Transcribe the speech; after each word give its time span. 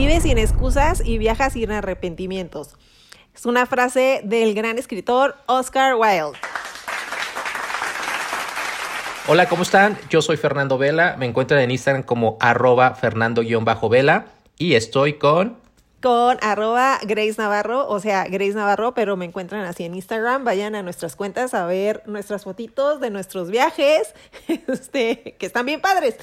Vive 0.00 0.18
sin 0.22 0.38
excusas 0.38 1.02
y 1.04 1.18
viaja 1.18 1.50
sin 1.50 1.70
arrepentimientos. 1.70 2.70
Es 3.34 3.44
una 3.44 3.66
frase 3.66 4.22
del 4.24 4.54
gran 4.54 4.78
escritor 4.78 5.36
Oscar 5.44 5.94
Wilde. 5.94 6.38
Hola, 9.28 9.46
¿cómo 9.46 9.62
están? 9.62 9.98
Yo 10.08 10.22
soy 10.22 10.38
Fernando 10.38 10.78
Vela. 10.78 11.16
Me 11.18 11.26
encuentran 11.26 11.60
en 11.60 11.70
Instagram 11.70 12.02
como 12.02 12.38
arroba 12.40 12.94
fernando-vela 12.94 14.24
y 14.56 14.72
estoy 14.72 15.18
con... 15.18 15.58
Con 16.00 16.38
arroba 16.40 16.98
Grace 17.02 17.34
Navarro, 17.36 17.86
o 17.86 18.00
sea, 18.00 18.24
Grace 18.24 18.54
Navarro, 18.54 18.94
pero 18.94 19.18
me 19.18 19.26
encuentran 19.26 19.66
así 19.66 19.84
en 19.84 19.94
Instagram. 19.94 20.46
Vayan 20.46 20.76
a 20.76 20.82
nuestras 20.82 21.14
cuentas 21.14 21.52
a 21.52 21.66
ver 21.66 22.02
nuestras 22.06 22.44
fotitos 22.44 23.00
de 23.00 23.10
nuestros 23.10 23.50
viajes, 23.50 24.14
este, 24.48 25.36
que 25.38 25.44
están 25.44 25.66
bien 25.66 25.82
padres. 25.82 26.16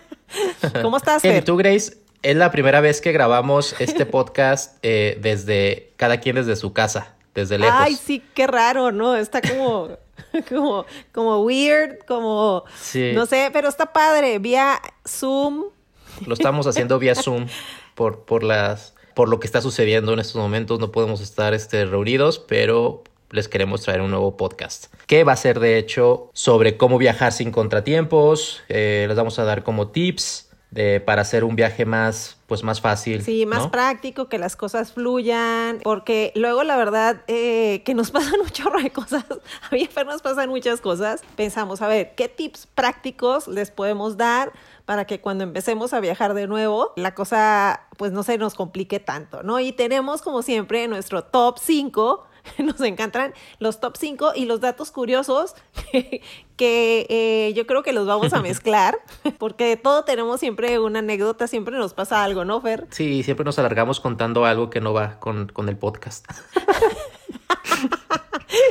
¿Cómo 0.80 0.96
estás, 0.96 1.20
Fer? 1.20 1.42
¿Y 1.42 1.44
tú, 1.44 1.58
Grace? 1.58 2.00
Es 2.22 2.36
la 2.36 2.50
primera 2.50 2.80
vez 2.80 3.00
que 3.00 3.12
grabamos 3.12 3.74
este 3.78 4.04
podcast 4.06 4.76
eh, 4.82 5.18
desde, 5.22 5.92
cada 5.96 6.20
quien 6.20 6.36
desde 6.36 6.54
su 6.54 6.74
casa, 6.74 7.14
desde 7.34 7.58
lejos. 7.58 7.76
Ay, 7.78 7.96
sí, 7.96 8.22
qué 8.34 8.46
raro, 8.46 8.92
¿no? 8.92 9.16
Está 9.16 9.40
como... 9.40 9.88
como, 10.48 10.84
como 11.12 11.42
weird, 11.42 12.04
como, 12.06 12.64
no 13.14 13.26
sé, 13.26 13.48
pero 13.52 13.68
está 13.68 13.92
padre, 13.92 14.38
vía 14.38 14.80
Zoom. 15.08 15.64
Lo 16.26 16.34
estamos 16.34 16.66
haciendo 16.66 16.98
vía 16.98 17.14
Zoom 17.20 17.46
por, 17.94 18.24
por, 18.26 18.42
las, 18.42 18.94
por 19.14 19.28
lo 19.28 19.40
que 19.40 19.46
está 19.46 19.62
sucediendo 19.62 20.12
en 20.12 20.18
estos 20.18 20.36
momentos. 20.36 20.78
No 20.78 20.92
podemos 20.92 21.22
estar 21.22 21.54
este, 21.54 21.86
reunidos, 21.86 22.38
pero 22.38 23.02
les 23.30 23.48
queremos 23.48 23.82
traer 23.82 24.02
un 24.02 24.10
nuevo 24.10 24.36
podcast 24.36 24.92
que 25.06 25.24
va 25.24 25.32
a 25.32 25.36
ser 25.36 25.58
de 25.58 25.78
hecho 25.78 26.30
sobre 26.34 26.76
cómo 26.76 26.98
viajar 26.98 27.32
sin 27.32 27.50
contratiempos. 27.50 28.62
Eh, 28.68 29.06
les 29.08 29.16
vamos 29.16 29.38
a 29.38 29.44
dar 29.44 29.62
como 29.62 29.88
tips 29.88 30.49
de, 30.70 31.00
para 31.00 31.22
hacer 31.22 31.44
un 31.44 31.56
viaje 31.56 31.84
más, 31.84 32.38
pues 32.46 32.62
más 32.62 32.80
fácil. 32.80 33.22
Sí, 33.22 33.44
más 33.46 33.68
práctico, 33.68 34.28
que 34.28 34.38
las 34.38 34.56
cosas 34.56 34.92
fluyan, 34.92 35.80
porque 35.82 36.32
luego 36.34 36.62
la 36.62 36.76
verdad 36.76 37.22
eh, 37.26 37.82
que 37.84 37.94
nos 37.94 38.10
pasan 38.12 38.40
un 38.40 38.50
chorro 38.50 38.80
de 38.80 38.90
cosas, 38.90 39.24
a 39.28 39.74
mí 39.74 39.88
nos 40.06 40.22
pasan 40.22 40.48
muchas 40.48 40.80
cosas, 40.80 41.22
pensamos, 41.36 41.82
a 41.82 41.88
ver, 41.88 42.14
¿qué 42.14 42.28
tips 42.28 42.66
prácticos 42.66 43.48
les 43.48 43.70
podemos 43.70 44.16
dar? 44.16 44.52
para 44.90 45.04
que 45.04 45.20
cuando 45.20 45.44
empecemos 45.44 45.92
a 45.92 46.00
viajar 46.00 46.34
de 46.34 46.48
nuevo, 46.48 46.92
la 46.96 47.14
cosa 47.14 47.82
pues 47.96 48.10
no 48.10 48.24
se 48.24 48.38
nos 48.38 48.54
complique 48.54 48.98
tanto, 48.98 49.44
¿no? 49.44 49.60
Y 49.60 49.70
tenemos 49.70 50.20
como 50.20 50.42
siempre 50.42 50.88
nuestro 50.88 51.22
top 51.22 51.60
5 51.60 52.26
nos 52.58 52.80
encantan 52.80 53.34
los 53.58 53.80
top 53.80 53.96
5 53.96 54.32
y 54.34 54.44
los 54.44 54.60
datos 54.60 54.90
curiosos 54.90 55.54
que, 56.56 57.06
eh, 57.08 57.52
yo 57.54 57.66
creo 57.66 57.82
que 57.82 57.92
los 57.92 58.06
vamos 58.06 58.32
a 58.32 58.40
mezclar, 58.42 58.98
porque 59.38 59.64
de 59.64 59.76
todo 59.76 60.04
tenemos 60.04 60.40
siempre 60.40 60.78
una 60.78 61.00
anécdota, 61.00 61.46
siempre 61.46 61.76
nos 61.76 61.94
pasa 61.94 62.22
algo, 62.24 62.44
¿no, 62.44 62.60
Fer? 62.60 62.86
Sí, 62.90 63.22
siempre 63.22 63.44
nos 63.44 63.58
alargamos 63.58 64.00
contando 64.00 64.44
algo 64.44 64.70
que 64.70 64.80
no 64.80 64.92
va 64.92 65.18
con, 65.20 65.48
con 65.48 65.68
el 65.68 65.76
podcast. 65.76 66.26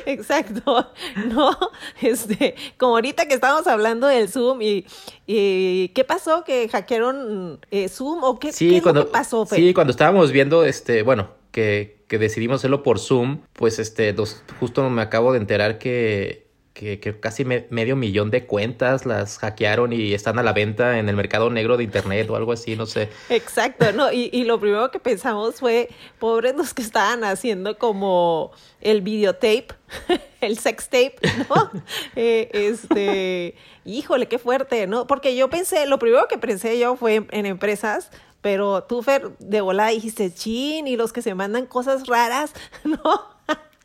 Exacto, 0.06 0.92
¿no? 1.28 1.58
Este, 2.02 2.56
como 2.78 2.96
ahorita 2.96 3.28
que 3.28 3.36
estamos 3.36 3.68
hablando 3.68 4.08
del 4.08 4.30
Zoom 4.30 4.62
y, 4.62 4.86
y 5.28 5.90
¿qué 5.90 6.04
pasó? 6.04 6.44
¿Que 6.44 6.68
hackearon 6.68 7.60
eh, 7.72 7.90
Zoom 7.90 8.24
o 8.24 8.40
qué, 8.40 8.52
sí, 8.52 8.82
cuando, 8.82 9.10
pasó? 9.12 9.46
Fer? 9.46 9.60
Sí, 9.60 9.74
cuando 9.74 9.92
estábamos 9.92 10.32
viendo, 10.32 10.64
este, 10.64 11.04
bueno, 11.04 11.30
que, 11.52 12.04
que 12.08 12.18
decidimos 12.18 12.58
hacerlo 12.58 12.84
por 12.84 13.00
Zoom, 13.00 13.42
pues 13.54 13.80
este, 13.80 14.16
justo 14.60 14.90
me 14.90 15.02
acabo 15.02 15.32
de 15.32 15.40
enterar 15.40 15.78
que, 15.78 16.50
que, 16.80 17.20
casi 17.20 17.44
medio 17.44 17.96
millón 17.96 18.32
de 18.32 18.46
cuentas 18.46 19.06
las 19.06 19.38
hackearon 19.40 19.92
y 19.92 20.14
están 20.14 20.40
a 20.40 20.44
la 20.44 20.54
venta 20.54 21.00
en 21.00 21.10
el 21.10 21.16
mercado 21.16 21.50
negro 21.50 21.76
de 21.76 21.84
internet 21.84 22.30
o 22.30 22.36
algo 22.36 22.54
así, 22.54 22.76
no 22.76 22.86
sé. 22.86 23.10
Exacto, 23.30 23.92
no, 23.92 24.12
y, 24.12 24.30
y 24.32 24.46
lo 24.46 24.60
primero 24.60 24.90
que 24.90 25.00
pensamos 25.00 25.56
fue, 25.60 25.90
pobres 26.20 26.56
los 26.56 26.74
que 26.74 26.82
estaban 26.82 27.24
haciendo 27.24 27.78
como 27.78 28.52
el 28.80 29.02
videotape, 29.02 29.68
el 30.42 30.58
sex 30.58 30.86
tape, 30.86 31.16
¿no? 31.50 31.72
Eh, 32.16 32.50
este, 32.54 33.56
híjole, 33.86 34.28
qué 34.28 34.40
fuerte, 34.40 34.88
¿no? 34.88 35.08
Porque 35.08 35.36
yo 35.36 35.50
pensé, 35.50 35.86
lo 35.86 36.00
primero 36.00 36.28
que 36.28 36.38
pensé 36.38 36.80
yo 36.80 36.96
fue 36.96 37.26
en 37.30 37.46
empresas 37.46 38.12
pero 38.42 38.84
tú, 38.84 39.02
Fer, 39.02 39.32
de 39.40 39.62
volada 39.62 39.90
dijiste, 39.90 40.34
chin, 40.34 40.88
y 40.88 40.96
los 40.96 41.14
que 41.14 41.22
se 41.22 41.36
mandan 41.36 41.66
cosas 41.66 42.08
raras, 42.08 42.54
¿no? 42.84 43.40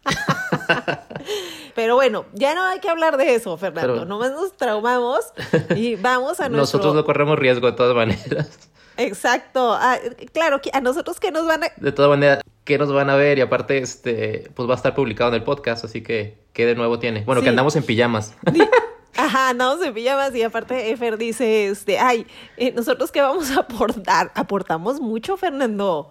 Pero 1.75 1.97
bueno, 1.97 2.26
ya 2.34 2.54
no 2.54 2.62
hay 2.64 2.78
que 2.78 2.88
hablar 2.88 3.16
de 3.16 3.34
eso, 3.34 3.56
Fernando. 3.56 4.04
Nomás 4.04 4.32
nos 4.32 4.56
traumamos 4.56 5.25
y 5.75 5.97
vamos 5.97 6.41
a 6.41 6.48
nuestro... 6.48 6.78
Nosotros 6.78 6.94
no 6.94 7.04
corremos 7.04 7.38
riesgo 7.38 7.66
de 7.66 7.76
todas 7.76 7.97
maneras. 7.97 8.70
Exacto. 8.97 9.72
Ah, 9.72 9.98
claro, 10.32 10.60
a 10.72 10.81
nosotros 10.81 11.19
que 11.19 11.32
nos 11.32 11.47
van 11.47 11.64
a... 11.64 11.72
De 11.76 11.93
todas 11.93 12.10
maneras, 12.10 12.43
¿qué 12.64 12.78
nos 12.78 12.93
van 12.93 13.10
a 13.10 13.16
ver? 13.16 13.38
Y 13.38 13.41
aparte, 13.41 13.78
este, 13.78 14.50
pues 14.54 14.69
va 14.69 14.75
a 14.75 14.76
estar 14.76 14.94
publicado 14.94 15.31
en 15.31 15.37
el 15.37 15.43
podcast, 15.43 15.84
así 15.84 16.03
que, 16.03 16.38
¿qué 16.53 16.66
de 16.66 16.75
nuevo 16.75 16.98
tiene? 16.98 17.22
Bueno, 17.25 17.43
que 17.43 17.48
andamos 17.48 17.75
en 17.76 17.82
pijamas. 17.82 18.34
Ajá, 19.25 19.49
andamos 19.49 19.83
en 19.83 19.95
pijamas 19.95 20.35
y 20.35 20.43
aparte 20.43 20.91
Efer 20.91 21.17
dice, 21.17 21.69
este, 21.69 21.99
ay, 21.99 22.27
eh, 22.59 22.73
nosotros 22.73 23.11
qué 23.11 23.23
vamos 23.23 23.51
a 23.53 23.61
aportar, 23.61 24.31
aportamos 24.35 25.01
mucho, 25.01 25.39
Fernando. 25.39 26.11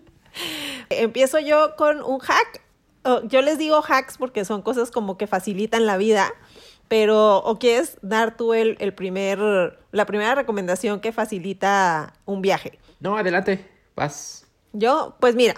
Empiezo 0.90 1.38
yo 1.38 1.74
con 1.76 2.02
un 2.02 2.18
hack. 2.18 2.62
yo 3.24 3.40
les 3.40 3.56
digo 3.56 3.82
hacks 3.82 4.18
porque 4.18 4.44
son 4.44 4.60
cosas 4.60 4.90
como 4.90 5.16
que 5.16 5.26
facilitan 5.26 5.86
la 5.86 5.96
vida, 5.96 6.30
pero 6.86 7.38
o 7.38 7.58
quieres 7.58 7.96
dar 8.02 8.36
tú 8.36 8.52
el, 8.52 8.76
el 8.78 8.92
primer, 8.92 9.38
la 9.90 10.04
primera 10.04 10.34
recomendación 10.34 11.00
que 11.00 11.12
facilita 11.12 12.12
un 12.26 12.42
viaje. 12.42 12.78
No, 13.00 13.16
adelante, 13.16 13.66
vas. 13.96 14.46
Yo, 14.74 15.16
pues 15.18 15.34
mira, 15.34 15.54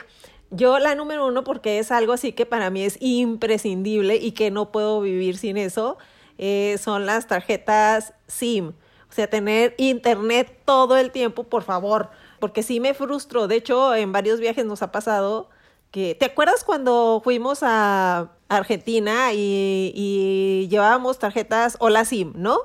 yo 0.51 0.79
la 0.79 0.95
número 0.95 1.27
uno 1.27 1.43
porque 1.43 1.81
es 1.81 1.91
algo 1.91 2.13
así 2.13 2.33
que 2.33 2.47
para 2.47 2.71
mí 2.71 2.85
es 2.85 2.97
imprescindible 3.01 4.15
y 4.15 4.31
que 4.31 4.53
no 4.53 4.71
puedo 4.71 5.01
vivir 5.01 5.37
sin 5.37 5.57
eso 5.57 5.99
eh, 6.39 6.77
son 6.83 7.07
las 7.07 7.27
tarjetas 7.27 8.15
SIM. 8.27 8.73
O 9.09 9.13
sea, 9.13 9.29
tener 9.29 9.75
internet 9.77 10.57
todo 10.65 10.97
el 10.97 11.11
tiempo, 11.11 11.45
por 11.45 11.65
favor, 11.65 12.11
porque 12.39 12.63
sí 12.63 12.79
me 12.79 12.95
frustro. 12.95 13.49
De 13.49 13.57
hecho, 13.57 13.95
en 13.95 14.13
varios 14.13 14.39
viajes 14.39 14.65
nos 14.65 14.83
ha 14.83 14.93
pasado 14.93 15.51
que, 15.91 16.15
¿te 16.15 16.27
acuerdas 16.27 16.63
cuando 16.63 17.21
fuimos 17.25 17.61
a 17.63 18.31
Argentina 18.49 19.33
y, 19.33 20.69
llevábamos 20.71 21.19
tarjetas 21.19 21.77
Hola 21.81 22.05
SIM, 22.05 22.33
¿no? 22.37 22.59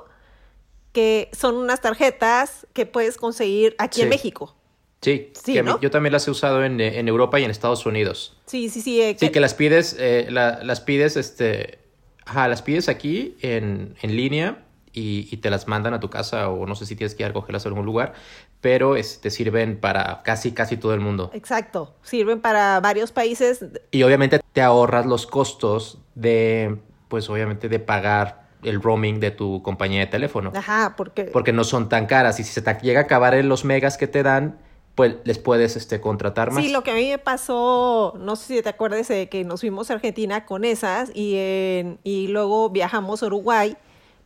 Que 0.92 1.30
son 1.32 1.56
unas 1.56 1.80
tarjetas 1.80 2.66
que 2.72 2.86
puedes 2.86 3.16
conseguir 3.16 3.74
aquí 3.78 4.02
en 4.02 4.08
México. 4.08 4.54
Sí, 5.02 5.32
sí 5.40 5.54
yo 5.80 5.90
también 5.90 6.12
las 6.12 6.26
he 6.26 6.30
usado 6.30 6.64
en, 6.64 6.80
Europa 6.80 7.38
y 7.38 7.44
en 7.44 7.50
Estados 7.50 7.86
Unidos. 7.86 8.36
Sí, 8.46 8.68
sí, 8.68 8.80
sí. 8.80 9.00
Eh, 9.00 9.16
sí, 9.18 9.30
que 9.30 9.40
las 9.40 9.54
pides, 9.54 9.96
eh, 9.98 10.28
las 10.30 10.80
pides, 10.80 11.16
este, 11.16 11.78
Ajá, 12.26 12.48
las 12.48 12.60
pides 12.62 12.88
aquí 12.88 13.36
en, 13.40 13.94
en 14.02 14.16
línea 14.16 14.64
y, 14.92 15.28
y, 15.30 15.36
te 15.38 15.48
las 15.48 15.68
mandan 15.68 15.94
a 15.94 16.00
tu 16.00 16.10
casa 16.10 16.48
o 16.48 16.66
no 16.66 16.74
sé 16.74 16.86
si 16.86 16.96
tienes 16.96 17.14
que 17.14 17.22
ir 17.22 17.28
a 17.28 17.32
cogerlas 17.32 17.64
en 17.66 17.70
algún 17.70 17.86
lugar, 17.86 18.14
pero 18.60 18.94
te 18.94 19.00
este, 19.00 19.30
sirven 19.30 19.78
para 19.78 20.22
casi, 20.24 20.52
casi 20.52 20.76
todo 20.76 20.92
el 20.92 21.00
mundo. 21.00 21.30
Exacto, 21.34 21.94
sirven 22.02 22.40
para 22.40 22.80
varios 22.80 23.12
países. 23.12 23.64
Y 23.92 24.02
obviamente 24.02 24.40
te 24.52 24.60
ahorras 24.60 25.06
los 25.06 25.26
costos 25.26 25.98
de, 26.16 26.76
pues 27.08 27.30
obviamente 27.30 27.68
de 27.68 27.78
pagar 27.78 28.46
el 28.64 28.82
roaming 28.82 29.20
de 29.20 29.30
tu 29.30 29.62
compañía 29.62 30.00
de 30.00 30.06
teléfono. 30.06 30.52
Ajá, 30.54 30.94
porque... 30.96 31.24
Porque 31.24 31.52
no 31.52 31.62
son 31.62 31.88
tan 31.88 32.06
caras 32.06 32.40
y 32.40 32.44
si 32.44 32.52
se 32.52 32.62
te 32.62 32.76
llega 32.82 33.00
a 33.00 33.02
acabar 33.04 33.34
en 33.34 33.48
los 33.48 33.64
megas 33.64 33.96
que 33.96 34.08
te 34.08 34.22
dan, 34.22 34.58
pues 34.96 35.16
les 35.24 35.38
puedes 35.38 35.76
este, 35.76 36.00
contratar 36.00 36.50
más. 36.50 36.64
Sí, 36.64 36.72
lo 36.72 36.82
que 36.82 36.90
a 36.90 36.94
mí 36.94 37.10
me 37.10 37.18
pasó, 37.18 38.14
no 38.18 38.34
sé 38.34 38.56
si 38.56 38.62
te 38.62 38.70
acuerdas 38.70 39.06
de 39.08 39.28
que 39.28 39.44
nos 39.44 39.60
fuimos 39.60 39.90
a 39.90 39.94
Argentina 39.94 40.46
con 40.46 40.64
esas 40.64 41.10
y, 41.14 41.34
en, 41.36 41.98
y 42.02 42.28
luego 42.28 42.70
viajamos 42.70 43.22
a 43.22 43.26
Uruguay, 43.26 43.76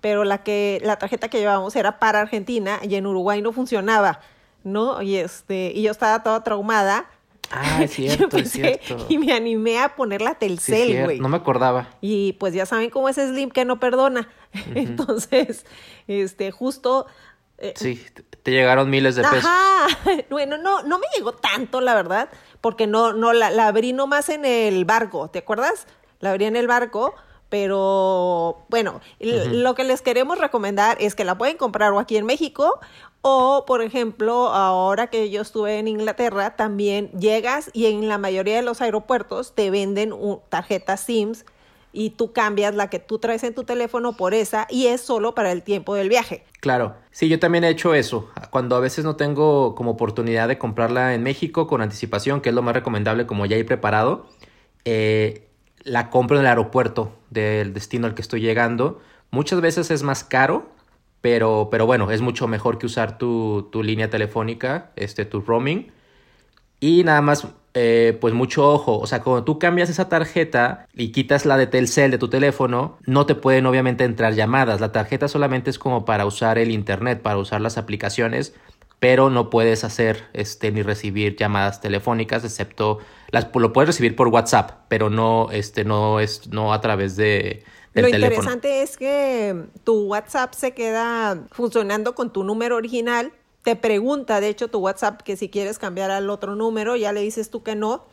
pero 0.01 0.23
la, 0.23 0.45
que, 0.45 0.81
la 0.85 0.97
tarjeta 0.97 1.29
que 1.29 1.39
llevábamos 1.39 1.75
era 1.75 1.99
para 1.99 2.21
Argentina 2.21 2.79
y 2.83 2.95
en 2.95 3.05
Uruguay 3.05 3.43
no 3.43 3.53
funcionaba, 3.53 4.21
¿no? 4.63 5.03
Y, 5.03 5.17
este, 5.17 5.73
y 5.75 5.83
yo 5.83 5.91
estaba 5.91 6.23
toda 6.23 6.45
traumada. 6.45 7.11
Ah, 7.51 7.83
es 7.83 7.91
cierto, 7.95 8.37
es 8.39 8.53
cierto. 8.53 9.07
Y 9.09 9.19
me 9.19 9.33
animé 9.33 9.81
a 9.81 9.97
poner 9.97 10.23
la 10.23 10.37
Telcel, 10.37 11.03
güey. 11.03 11.19
no 11.19 11.29
me 11.29 11.39
acordaba. 11.39 11.89
Y 12.01 12.35
pues 12.35 12.55
ya 12.55 12.65
saben 12.65 12.91
cómo 12.91 13.09
es 13.09 13.17
Slim 13.17 13.51
que 13.51 13.65
no 13.65 13.81
perdona. 13.81 14.29
Entonces, 14.77 15.67
este, 16.07 16.53
justo 16.53 17.07
eh, 17.61 17.75
sí, 17.77 18.05
te 18.43 18.51
llegaron 18.51 18.91
miles 18.91 19.15
de 19.17 19.23
pesos. 19.23 19.45
Ajá. 19.45 19.87
Bueno, 20.31 20.59
no, 20.59 20.83
no 20.83 20.99
me 20.99 21.07
llegó 21.17 21.33
tanto, 21.33 21.81
la 21.81 21.95
verdad, 21.95 22.29
porque 22.61 22.87
no, 22.87 23.13
no, 23.13 23.33
la, 23.33 23.51
la 23.51 23.67
abrí 23.69 23.93
nomás 23.93 24.29
en 24.29 24.45
el 24.45 24.85
barco, 24.85 25.29
¿te 25.29 25.41
acuerdas? 25.41 25.87
La 26.21 26.31
abrí 26.31 26.45
en 26.45 26.57
el 26.57 26.67
barco, 26.67 27.15
pero 27.49 28.65
bueno, 28.69 29.01
lo 29.19 29.75
que 29.75 29.85
les 29.85 30.03
queremos 30.03 30.39
recomendar 30.39 30.97
es 31.01 31.15
que 31.15 31.25
la 31.25 31.37
pueden 31.37 31.57
comprar 31.57 31.93
o 31.93 31.99
aquí 31.99 32.17
en 32.17 32.25
México 32.25 32.79
o, 33.23 33.65
por 33.67 33.83
ejemplo, 33.83 34.49
ahora 34.49 35.09
que 35.09 35.29
yo 35.31 35.43
estuve 35.43 35.79
en 35.79 35.89
Inglaterra, 35.89 36.57
también 36.57 37.11
llegas 37.13 37.71
y 37.75 37.87
en 37.87 38.09
la 38.09 38.17
mayoría 38.17 38.57
de 38.57 38.63
los 38.63 38.81
aeropuertos 38.81 39.55
te 39.55 39.71
venden 39.71 40.15
tarjetas 40.49 41.01
SIMS 41.01 41.45
y 41.93 42.11
tú 42.11 42.33
cambias 42.33 42.75
la 42.75 42.89
que 42.89 42.99
tú 42.99 43.19
traes 43.19 43.43
en 43.45 43.55
tu 43.55 43.65
teléfono 43.65 44.17
por 44.17 44.35
esa 44.35 44.67
y 44.71 44.87
es 44.87 45.01
solo 45.01 45.35
para 45.35 45.53
el 45.53 45.63
tiempo 45.63 45.95
del 45.95 46.09
viaje. 46.09 46.45
Claro, 46.61 46.95
sí, 47.11 47.29
yo 47.29 47.39
también 47.39 47.65
he 47.65 47.69
hecho 47.69 47.95
eso. 47.95 48.29
Cuando 48.51 48.77
a 48.77 48.81
veces 48.81 49.05
no 49.05 49.17
tengo 49.17 49.75
como 49.75 49.93
oportunidad 49.93 50.49
de 50.49 50.59
comprarla 50.59 51.15
en 51.15 51.23
México 51.23 51.67
con 51.67 51.81
anticipación, 51.81 52.41
que 52.41 52.51
es 52.51 52.55
lo 52.55 52.63
más 52.63 52.75
recomendable 52.75 53.27
como 53.27 53.47
ya 53.47 53.57
ir 53.57 53.67
preparado, 53.67 54.29
eh, 54.85 55.49
la 55.83 56.11
compro 56.11 56.37
en 56.37 56.43
el 56.43 56.49
aeropuerto 56.49 57.13
del 57.31 57.73
destino 57.73 58.07
al 58.07 58.15
que 58.15 58.23
estoy 58.23 58.41
llegando. 58.41 59.01
Muchas 59.31 59.61
veces 59.61 59.91
es 59.91 60.03
más 60.03 60.25
caro, 60.25 60.71
pero, 61.21 61.69
pero 61.71 61.87
bueno, 61.87 62.11
es 62.11 62.21
mucho 62.21 62.47
mejor 62.47 62.79
que 62.79 62.87
usar 62.87 63.19
tu, 63.19 63.69
tu 63.73 63.83
línea 63.83 64.11
telefónica, 64.11 64.93
este, 64.97 65.25
tu 65.25 65.41
roaming. 65.41 65.93
Y 66.81 67.05
nada 67.05 67.21
más 67.21 67.47
eh, 67.75 68.19
pues 68.21 68.35
mucho 68.35 68.69
ojo, 68.69 68.99
o 68.99 69.07
sea, 69.07 69.23
cuando 69.23 69.45
tú 69.45 69.61
cambias 69.61 69.89
esa 69.91 70.09
tarjeta 70.09 70.89
y 70.93 71.13
quitas 71.13 71.47
la 71.47 71.57
de 71.57 71.69
Telcel 71.69 72.11
de 72.11 72.19
tu 72.19 72.29
teléfono, 72.29 72.99
no 73.07 73.27
te 73.27 73.37
pueden 73.37 73.65
obviamente 73.67 74.03
entrar 74.03 74.35
llamadas. 74.35 74.81
La 74.81 74.91
tarjeta 74.91 75.29
solamente 75.29 75.71
es 75.71 75.79
como 75.79 76.05
para 76.05 76.27
usar 76.27 76.59
el 76.59 76.73
internet, 76.73 77.23
para 77.23 77.37
usar 77.37 77.61
las 77.61 77.79
aplicaciones, 77.79 78.55
pero 78.99 79.31
no 79.31 79.51
puedes 79.51 79.85
hacer 79.85 80.25
este 80.33 80.73
ni 80.73 80.83
recibir 80.83 81.37
llamadas 81.37 81.81
telefónicas, 81.81 82.45
excepto 82.45 82.99
las 83.31 83.49
lo 83.55 83.73
puedes 83.73 83.89
recibir 83.89 84.17
por 84.17 84.29
WhatsApp, 84.29 84.87
pero 84.89 85.09
no 85.09 85.51
este 85.53 85.85
no 85.85 86.19
es 86.19 86.49
no 86.49 86.73
a 86.73 86.81
través 86.81 87.15
de 87.15 87.63
Lo 87.95 88.09
interesante 88.09 88.83
es 88.83 88.97
que 88.97 89.67
tu 89.85 90.07
WhatsApp 90.07 90.55
se 90.55 90.75
queda 90.75 91.47
funcionando 91.53 92.17
con 92.17 92.33
tu 92.33 92.43
número 92.43 92.75
original 92.75 93.33
te 93.63 93.77
pregunta, 93.77 94.41
de 94.41 94.49
hecho, 94.49 94.69
tu 94.69 94.79
WhatsApp 94.79 95.21
que 95.23 95.37
si 95.37 95.49
quieres 95.49 95.79
cambiar 95.79 96.11
al 96.11 96.31
otro 96.31 96.55
número, 96.55 96.97
ya 96.97 97.13
le 97.13 97.21
dices 97.21 97.51
tú 97.51 97.63
que 97.63 97.75
no. 97.75 98.05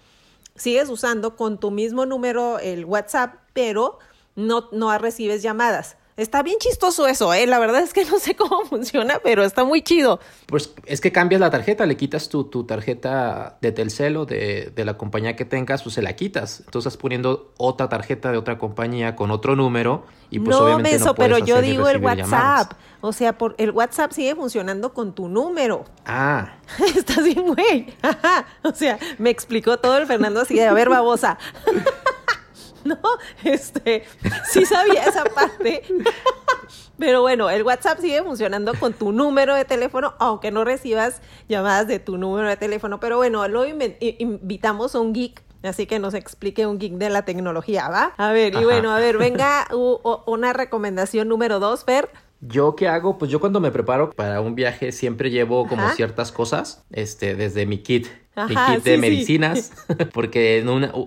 Sigues 0.55 0.89
usando 0.89 1.35
con 1.35 1.59
tu 1.59 1.71
mismo 1.71 2.05
número 2.05 2.59
el 2.59 2.85
WhatsApp, 2.85 3.35
pero 3.53 3.99
no, 4.35 4.69
no 4.71 4.97
recibes 4.97 5.43
llamadas. 5.43 5.97
Está 6.17 6.41
bien 6.41 6.57
chistoso 6.57 7.05
eso, 7.05 7.31
¿eh? 7.31 7.45
La 7.45 7.59
verdad 7.59 7.81
es 7.81 7.93
que 7.93 8.03
no 8.03 8.17
sé 8.17 8.35
cómo 8.35 8.65
funciona, 8.69 9.19
pero 9.23 9.43
está 9.43 9.63
muy 9.63 9.83
chido. 9.83 10.19
Pues 10.47 10.73
es 10.85 10.99
que 10.99 11.11
cambias 11.11 11.39
la 11.39 11.51
tarjeta, 11.51 11.85
le 11.85 11.95
quitas 11.95 12.27
tu, 12.27 12.45
tu 12.45 12.63
tarjeta 12.63 13.59
de 13.61 13.71
Telcel 13.71 14.17
o 14.17 14.25
de, 14.25 14.71
de, 14.75 14.85
la 14.85 14.97
compañía 14.97 15.35
que 15.35 15.45
tengas, 15.45 15.83
pues 15.83 15.93
se 15.93 16.01
la 16.01 16.15
quitas. 16.15 16.61
Entonces 16.61 16.91
estás 16.91 16.97
poniendo 16.99 17.53
otra 17.57 17.87
tarjeta 17.87 18.31
de 18.31 18.37
otra 18.39 18.57
compañía 18.57 19.15
con 19.15 19.29
otro 19.29 19.55
número 19.55 20.05
y 20.29 20.39
pues 20.39 20.57
no, 20.57 20.65
obviamente 20.65 20.99
no 20.99 21.15
puedes 21.15 21.33
pero 21.33 21.45
yo 21.45 21.61
digo 21.61 21.87
el 21.87 22.03
WhatsApp. 22.03 22.73
O 23.01 23.13
sea, 23.13 23.37
por 23.37 23.53
el 23.59 23.71
WhatsApp 23.71 24.11
sigue 24.11 24.35
funcionando 24.35 24.93
con 24.93 25.13
tu 25.13 25.29
número. 25.29 25.85
Ah. 26.05 26.55
Estás 26.95 27.23
bien, 27.23 27.53
güey. 27.53 27.93
O 28.63 28.73
sea, 28.73 28.97
me 29.17 29.29
explicó 29.29 29.77
todo 29.77 29.97
el 29.97 30.07
Fernando 30.07 30.41
así 30.41 30.55
de, 30.55 30.65
a 30.65 30.73
ver, 30.73 30.89
babosa. 30.89 31.37
¿no? 32.95 32.99
Este, 33.43 34.03
sí 34.51 34.65
sabía 34.65 35.05
esa 35.05 35.25
parte. 35.25 35.83
Pero 36.97 37.21
bueno, 37.21 37.49
el 37.49 37.63
WhatsApp 37.63 37.99
sigue 37.99 38.23
funcionando 38.23 38.73
con 38.73 38.93
tu 38.93 39.11
número 39.11 39.53
de 39.55 39.65
teléfono, 39.65 40.15
aunque 40.19 40.51
no 40.51 40.63
recibas 40.63 41.21
llamadas 41.47 41.87
de 41.87 41.99
tu 41.99 42.17
número 42.17 42.47
de 42.49 42.57
teléfono. 42.57 42.99
Pero 42.99 43.17
bueno, 43.17 43.47
lo 43.47 43.65
invitamos 43.67 44.95
a 44.95 44.99
un 44.99 45.13
geek 45.13 45.43
Así 45.63 45.87
que 45.87 45.99
nos 45.99 46.13
explique 46.13 46.65
un 46.67 46.77
geek 46.77 46.93
de 46.93 47.09
la 47.09 47.25
tecnología, 47.25 47.89
¿va? 47.89 48.13
A 48.17 48.31
ver, 48.31 48.53
y 48.53 48.63
bueno, 48.63 48.91
a 48.91 48.99
ver, 48.99 49.17
venga 49.17 49.67
una 50.25 50.53
recomendación 50.53 51.27
número 51.27 51.59
dos, 51.59 51.83
Fer. 51.83 52.09
¿Yo 52.41 52.75
qué 52.75 52.87
hago? 52.87 53.17
Pues 53.17 53.31
yo 53.31 53.39
cuando 53.39 53.59
me 53.59 53.71
preparo 53.71 54.11
para 54.11 54.41
un 54.41 54.55
viaje 54.55 54.91
siempre 54.91 55.31
llevo 55.31 55.67
como 55.67 55.89
ciertas 55.91 56.31
cosas, 56.31 56.83
este, 56.91 57.35
desde 57.35 57.65
mi 57.65 57.79
kit 57.79 58.07
mi 58.45 58.55
kit 58.55 58.83
de 58.83 58.97
medicinas, 58.97 59.71
porque 60.13 60.63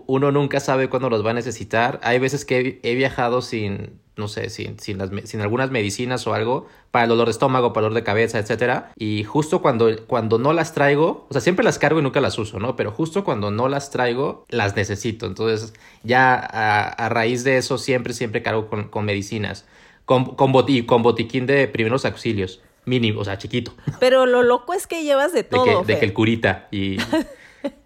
uno 0.06 0.32
nunca 0.32 0.61
sabe 0.61 0.88
cuándo 0.88 1.11
los 1.11 1.25
va 1.25 1.31
a 1.31 1.35
necesitar. 1.35 2.00
Hay 2.03 2.19
veces 2.19 2.44
que 2.44 2.81
he, 2.82 2.94
viajado 2.94 3.43
sin, 3.43 4.00
no 4.17 4.27
sé, 4.27 4.50
sin, 4.50 4.81
sin, 4.81 4.99
las, 4.99 5.11
sin, 5.25 5.41
algunas 5.41 5.71
medicinas 5.71 6.27
o 6.27 6.35
algo, 6.35 6.67
para 6.91 7.05
el 7.05 7.11
dolor 7.11 7.27
de 7.29 7.32
estómago, 7.32 7.73
para 7.73 7.87
el 7.87 7.91
dolor 7.91 8.03
de 8.03 8.05
cabeza, 8.05 8.38
etcétera. 8.38 8.91
Y 8.97 9.23
justo 9.23 9.62
cuando, 9.62 9.88
cuando 10.06 10.38
no 10.38 10.53
las 10.53 10.75
traigo, 10.75 11.27
o 11.29 11.32
sea, 11.32 11.41
siempre 11.41 11.65
las 11.65 11.79
cargo 11.79 12.00
y 12.00 12.03
nunca 12.03 12.21
las 12.21 12.38
uso, 12.38 12.59
¿no? 12.59 12.75
Pero 12.75 12.91
justo 12.91 13.23
cuando 13.23 13.50
no 13.50 13.69
las 13.69 13.91
traigo, 13.91 14.44
las 14.49 14.75
necesito. 14.75 15.27
Entonces, 15.27 15.73
ya 16.03 16.35
a, 16.35 17.09
raíz 17.09 17.44
de 17.44 17.59
eso, 17.59 17.79
siempre, 17.79 18.12
siempre 18.12 18.43
cargo 18.43 18.69
con, 18.69 18.88
con 18.88 19.05
medicinas 19.05 19.67
con, 20.11 20.35
con, 20.35 20.53
con 20.87 21.03
botiquín 21.05 21.47
de 21.47 21.69
primeros 21.69 22.05
auxilios. 22.05 22.61
Mínimo, 22.85 23.21
o 23.21 23.25
sea, 23.25 23.39
chiquito. 23.39 23.75
Pero 24.01 24.27
lo 24.27 24.43
loco 24.43 24.75
es 24.75 24.89
que 24.89 25.05
llevas 25.05 25.33
de 25.33 25.45
todo. 25.45 25.85
De 25.85 26.01
que, 26.01 26.05
el 26.05 26.12
curita 26.12 26.67
y... 26.73 26.97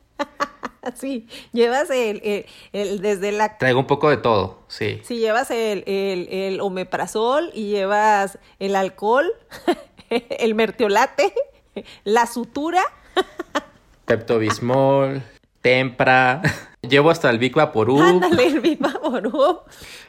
sí, 0.94 1.29
llevas 1.53 1.91
el, 1.91 2.47
el, 2.73 3.03
desde 3.03 3.31
la... 3.31 3.59
Traigo 3.59 3.79
un 3.79 3.87
poco 3.87 4.09
de 4.09 4.17
todo, 4.17 4.62
sí. 4.69 5.03
Sí, 5.05 5.19
llevas 5.19 5.50
el, 5.50 5.85
el, 5.87 6.29
el 6.31 6.61
omeprazol 6.62 7.50
y 7.53 7.69
llevas 7.69 8.38
el 8.59 8.75
alcohol, 8.75 9.31
el 10.09 10.55
mertiolate, 10.55 11.35
la 12.05 12.27
sutura. 12.27 12.82
Peptobismol, 14.06 15.23
tempra... 15.64 16.43
Llevo 16.84 17.08
hasta 17.08 17.31
el 17.31 17.38
Big 17.38 17.55
Vaporub. 17.55 17.99
Ándale, 17.99 18.46
el 18.46 18.61
Big 18.61 18.78
Vaporub. 18.78 19.62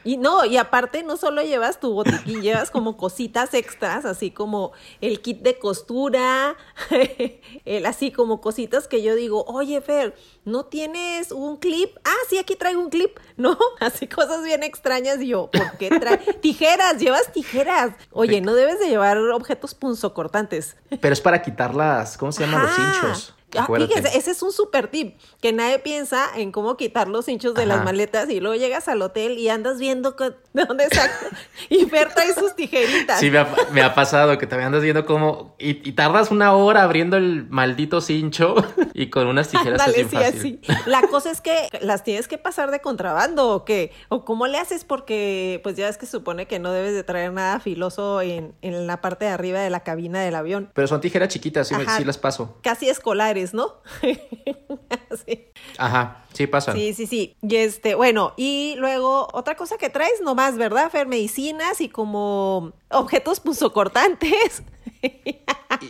Y 0.04 0.18
no, 0.18 0.44
y 0.44 0.58
aparte 0.58 1.02
no 1.02 1.16
solo 1.16 1.40
llevas 1.40 1.80
tu 1.80 1.94
botiquín, 1.94 2.42
llevas 2.42 2.70
como 2.70 2.98
cositas 2.98 3.54
extras, 3.54 4.04
así 4.04 4.30
como 4.30 4.72
el 5.00 5.22
kit 5.22 5.40
de 5.40 5.58
costura, 5.58 6.54
el, 7.64 7.86
así 7.86 8.10
como 8.10 8.42
cositas 8.42 8.88
que 8.88 9.02
yo 9.02 9.14
digo, 9.14 9.46
oye 9.46 9.80
Fer, 9.80 10.14
¿no 10.44 10.66
tienes 10.66 11.32
un 11.32 11.56
clip? 11.56 11.96
Ah, 12.04 12.26
sí, 12.28 12.36
aquí 12.36 12.56
traigo 12.56 12.82
un 12.82 12.90
clip, 12.90 13.18
¿no? 13.38 13.56
Así 13.80 14.06
cosas 14.06 14.44
bien 14.44 14.62
extrañas 14.62 15.22
y 15.22 15.28
yo, 15.28 15.50
¿por 15.50 15.78
qué 15.78 15.88
traes? 15.88 16.20
tijeras, 16.42 16.98
llevas 16.98 17.32
tijeras. 17.32 17.94
Oye, 18.12 18.42
no 18.42 18.52
debes 18.52 18.78
de 18.80 18.88
llevar 18.90 19.16
objetos 19.16 19.74
punzocortantes. 19.74 20.76
Pero 21.00 21.14
es 21.14 21.22
para 21.22 21.40
quitar 21.40 21.74
las, 21.74 22.18
¿cómo 22.18 22.32
se 22.32 22.44
llaman 22.44 22.64
los 22.64 22.78
hinchos? 22.78 23.36
Ah, 23.54 23.66
fíjese, 23.66 24.18
ese 24.18 24.32
es 24.32 24.42
un 24.42 24.52
super 24.52 24.88
tip, 24.88 25.16
que 25.40 25.52
nadie 25.52 25.78
piensa 25.78 26.26
en 26.36 26.50
cómo 26.50 26.76
quitar 26.76 27.06
los 27.06 27.28
hinchos 27.28 27.54
de 27.54 27.64
las 27.64 27.84
maletas 27.84 28.28
y 28.28 28.40
luego 28.40 28.56
llegas 28.56 28.88
al 28.88 29.00
hotel 29.00 29.38
y 29.38 29.48
andas 29.48 29.78
viendo 29.78 30.16
de 30.52 30.64
dónde 30.64 30.88
saca 30.88 31.30
y 31.70 31.86
Fer 31.86 32.12
trae 32.12 32.34
sus 32.34 32.56
tijeritas. 32.56 33.20
Sí, 33.20 33.30
me 33.30 33.82
ha, 33.82 33.94
pasado 33.94 34.36
que 34.36 34.46
también 34.46 34.66
andas 34.66 34.82
viendo 34.82 35.06
cómo 35.06 35.54
y, 35.58 35.92
tardas 35.92 36.30
una 36.30 36.54
hora 36.54 36.82
abriendo 36.82 37.16
el 37.16 37.48
maldito 37.48 38.00
cincho 38.00 38.56
y 38.94 39.10
con 39.10 39.28
unas 39.28 39.48
tijeras 39.48 39.80
así, 39.80 40.04
fácil. 40.04 40.60
La 40.86 41.02
cosa 41.02 41.30
es 41.30 41.40
que 41.40 41.68
las 41.80 42.02
tienes 42.02 42.26
que 42.26 42.38
pasar 42.38 42.72
de 42.72 42.80
contrabando 42.80 43.48
o 43.50 43.64
qué, 43.64 43.92
o 44.08 44.24
cómo 44.24 44.48
le 44.48 44.58
haces 44.58 44.84
porque 44.84 45.60
pues 45.62 45.76
ya 45.76 45.88
es 45.88 45.98
que 45.98 46.06
supone 46.06 46.46
que 46.46 46.58
no 46.58 46.72
debes 46.72 46.94
de 46.94 47.04
traer 47.04 47.32
nada 47.32 47.60
filoso 47.60 48.20
en, 48.20 48.54
en 48.60 48.86
la 48.88 49.00
parte 49.00 49.26
de 49.26 49.30
arriba 49.30 49.60
de 49.60 49.70
la 49.70 49.80
cabina 49.80 50.20
del 50.20 50.34
avión. 50.34 50.70
Pero 50.74 50.88
son 50.88 51.00
tijeras 51.00 51.28
chiquitas, 51.28 51.68
sí, 51.68 51.74
sí 51.96 52.04
las 52.04 52.18
paso. 52.18 52.58
Casi 52.62 52.88
escolares 52.88 53.45
¿no? 53.54 53.82
Ajá, 55.78 56.24
sí 56.32 56.46
pasa. 56.46 56.72
Sí, 56.72 56.94
sí, 56.94 57.06
sí. 57.06 57.36
Y 57.42 57.56
este, 57.56 57.94
bueno, 57.94 58.34
y 58.36 58.74
luego 58.78 59.28
otra 59.32 59.56
cosa 59.56 59.78
que 59.78 59.90
traes 59.90 60.20
nomás, 60.22 60.56
¿verdad, 60.56 60.90
Fer? 60.90 61.06
Medicinas 61.06 61.80
y 61.80 61.88
como 61.88 62.72
objetos 62.90 63.40
pusocortantes. 63.40 64.62
y, 65.02 65.40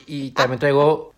y 0.07 0.31
también 0.33 0.59
traigo 0.59 1.15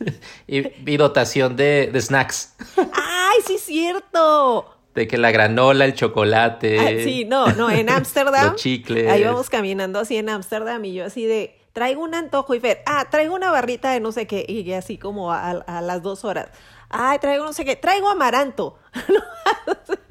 y, 0.46 0.96
dotación 0.96 1.56
de, 1.56 1.92
snacks. 2.00 2.54
¡Ay, 2.76 3.38
sí, 3.46 3.58
cierto! 3.58 4.76
De 4.94 5.06
que 5.06 5.18
la 5.18 5.30
granola, 5.30 5.84
el 5.84 5.94
chocolate. 5.94 6.78
Ah, 6.78 7.04
sí, 7.04 7.24
no, 7.24 7.46
no, 7.52 7.70
en 7.70 7.90
Ámsterdam. 7.90 8.52
los 8.52 8.56
chicles. 8.56 9.08
Ahí 9.08 9.22
vamos 9.22 9.48
caminando 9.48 10.00
así 10.00 10.16
en 10.16 10.28
Ámsterdam 10.28 10.84
y 10.84 10.94
yo 10.94 11.04
así 11.04 11.26
de 11.26 11.59
traigo 11.72 12.02
un 12.02 12.14
antojo 12.14 12.54
y 12.54 12.60
Fer, 12.60 12.82
ah, 12.86 13.06
traigo 13.10 13.34
una 13.34 13.50
barrita 13.50 13.90
de 13.92 14.00
no 14.00 14.12
sé 14.12 14.26
qué, 14.26 14.44
y 14.48 14.72
así 14.72 14.98
como 14.98 15.32
a, 15.32 15.54
las 15.80 16.02
dos 16.02 16.24
horas, 16.24 16.48
ay, 16.88 17.18
traigo 17.18 17.44
no 17.44 17.52
sé 17.52 17.64
qué, 17.64 17.76
traigo 17.76 18.08
amaranto. 18.08 18.78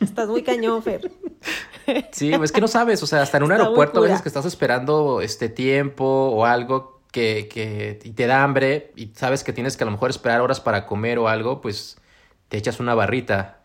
Estás 0.00 0.28
muy 0.28 0.42
cañón, 0.42 0.82
Fer. 0.82 1.10
Sí, 2.12 2.32
es 2.32 2.52
que 2.52 2.60
no 2.60 2.68
sabes, 2.68 3.02
o 3.02 3.06
sea, 3.06 3.22
hasta 3.22 3.38
en 3.38 3.44
un 3.44 3.52
aeropuerto 3.52 4.00
a 4.00 4.02
veces 4.02 4.20
que 4.22 4.28
estás 4.28 4.44
esperando 4.44 5.20
este 5.20 5.48
tiempo 5.48 6.04
o 6.04 6.44
algo 6.44 7.00
que, 7.12 7.48
que 7.48 7.98
y 8.04 8.10
te 8.10 8.26
da 8.26 8.42
hambre 8.42 8.92
y 8.94 9.12
sabes 9.14 9.42
que 9.42 9.52
tienes 9.52 9.76
que 9.76 9.84
a 9.84 9.86
lo 9.86 9.92
mejor 9.92 10.10
esperar 10.10 10.40
horas 10.40 10.60
para 10.60 10.86
comer 10.86 11.18
o 11.18 11.28
algo, 11.28 11.60
pues 11.60 11.96
te 12.48 12.58
echas 12.58 12.80
una 12.80 12.94
barrita 12.94 13.57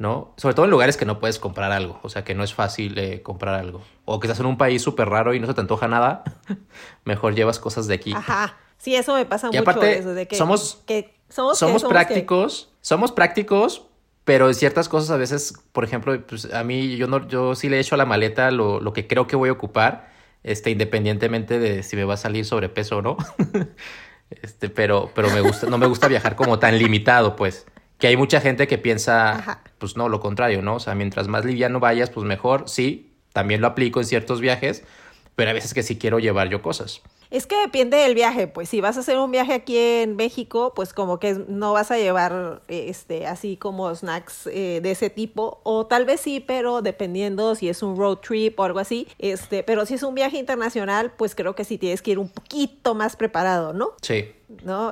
¿no? 0.00 0.32
Sobre 0.38 0.54
todo 0.54 0.64
en 0.64 0.70
lugares 0.70 0.96
que 0.96 1.04
no 1.04 1.20
puedes 1.20 1.38
comprar 1.38 1.72
algo, 1.72 2.00
o 2.02 2.08
sea, 2.08 2.24
que 2.24 2.34
no 2.34 2.42
es 2.42 2.54
fácil 2.54 2.98
eh, 2.98 3.20
comprar 3.20 3.54
algo. 3.54 3.82
O 4.06 4.18
que 4.18 4.26
estás 4.26 4.40
en 4.40 4.46
un 4.46 4.56
país 4.56 4.80
súper 4.80 5.10
raro 5.10 5.34
y 5.34 5.40
no 5.40 5.46
se 5.46 5.52
te 5.52 5.60
antoja 5.60 5.88
nada, 5.88 6.24
mejor 7.04 7.34
llevas 7.34 7.58
cosas 7.58 7.86
de 7.86 7.94
aquí. 7.94 8.14
Ajá, 8.14 8.56
sí, 8.78 8.96
eso 8.96 9.14
me 9.14 9.26
pasa 9.26 9.48
y 9.48 9.50
mucho. 9.50 9.60
Aparte, 9.60 10.00
de 10.02 10.26
que, 10.26 10.36
somos, 10.36 10.82
somos, 11.52 11.84
prácticos, 11.84 12.72
somos 12.80 13.12
prácticos, 13.12 13.88
pero 14.24 14.48
en 14.48 14.54
ciertas 14.54 14.88
cosas 14.88 15.10
a 15.10 15.18
veces, 15.18 15.52
por 15.70 15.84
ejemplo, 15.84 16.18
pues 16.26 16.50
a 16.50 16.64
mí 16.64 16.96
yo, 16.96 17.06
no, 17.06 17.28
yo 17.28 17.54
sí 17.54 17.68
le 17.68 17.78
echo 17.78 17.94
a 17.94 17.98
la 17.98 18.06
maleta 18.06 18.50
lo, 18.50 18.80
lo 18.80 18.94
que 18.94 19.06
creo 19.06 19.26
que 19.26 19.36
voy 19.36 19.50
a 19.50 19.52
ocupar, 19.52 20.10
este, 20.44 20.70
independientemente 20.70 21.58
de 21.58 21.82
si 21.82 21.96
me 21.96 22.04
va 22.04 22.14
a 22.14 22.16
salir 22.16 22.46
sobrepeso 22.46 22.96
o 22.96 23.02
no. 23.02 23.18
este, 24.30 24.70
pero, 24.70 25.10
pero 25.14 25.28
me 25.28 25.42
gusta, 25.42 25.66
no 25.66 25.76
me 25.76 25.86
gusta 25.86 26.08
viajar 26.08 26.36
como 26.36 26.58
tan 26.58 26.78
limitado, 26.78 27.36
pues. 27.36 27.66
Que 28.00 28.08
hay 28.08 28.16
mucha 28.16 28.40
gente 28.40 28.66
que 28.66 28.78
piensa, 28.78 29.62
pues 29.78 29.96
no, 29.96 30.08
lo 30.08 30.20
contrario, 30.20 30.62
¿no? 30.62 30.76
O 30.76 30.80
sea, 30.80 30.94
mientras 30.94 31.28
más 31.28 31.44
liviano 31.44 31.80
vayas, 31.80 32.10
pues 32.10 32.26
mejor. 32.26 32.68
Sí, 32.68 33.12
también 33.32 33.60
lo 33.60 33.68
aplico 33.68 34.00
en 34.00 34.06
ciertos 34.06 34.40
viajes, 34.40 34.82
pero 35.36 35.50
a 35.50 35.52
veces 35.52 35.74
que 35.74 35.82
sí 35.82 35.98
quiero 35.98 36.18
llevar 36.18 36.48
yo 36.48 36.62
cosas. 36.62 37.02
Es 37.30 37.46
que 37.46 37.56
depende 37.60 37.96
del 37.96 38.16
viaje, 38.16 38.48
pues 38.48 38.68
si 38.68 38.80
vas 38.80 38.96
a 38.96 39.00
hacer 39.00 39.16
un 39.16 39.30
viaje 39.30 39.52
aquí 39.52 39.78
en 39.78 40.16
México, 40.16 40.72
pues 40.74 40.92
como 40.92 41.20
que 41.20 41.34
no 41.46 41.72
vas 41.72 41.92
a 41.92 41.96
llevar 41.96 42.62
este 42.66 43.26
así 43.28 43.56
como 43.56 43.94
snacks 43.94 44.48
eh, 44.48 44.80
de 44.82 44.90
ese 44.90 45.10
tipo 45.10 45.60
o 45.62 45.86
tal 45.86 46.04
vez 46.06 46.20
sí, 46.20 46.40
pero 46.40 46.82
dependiendo 46.82 47.54
si 47.54 47.68
es 47.68 47.84
un 47.84 47.96
road 47.96 48.16
trip 48.16 48.58
o 48.58 48.64
algo 48.64 48.80
así, 48.80 49.06
este, 49.20 49.62
pero 49.62 49.86
si 49.86 49.94
es 49.94 50.02
un 50.02 50.16
viaje 50.16 50.38
internacional, 50.38 51.12
pues 51.16 51.36
creo 51.36 51.54
que 51.54 51.64
sí 51.64 51.78
tienes 51.78 52.02
que 52.02 52.10
ir 52.10 52.18
un 52.18 52.30
poquito 52.30 52.96
más 52.96 53.14
preparado, 53.14 53.72
¿no? 53.72 53.92
Sí. 54.02 54.32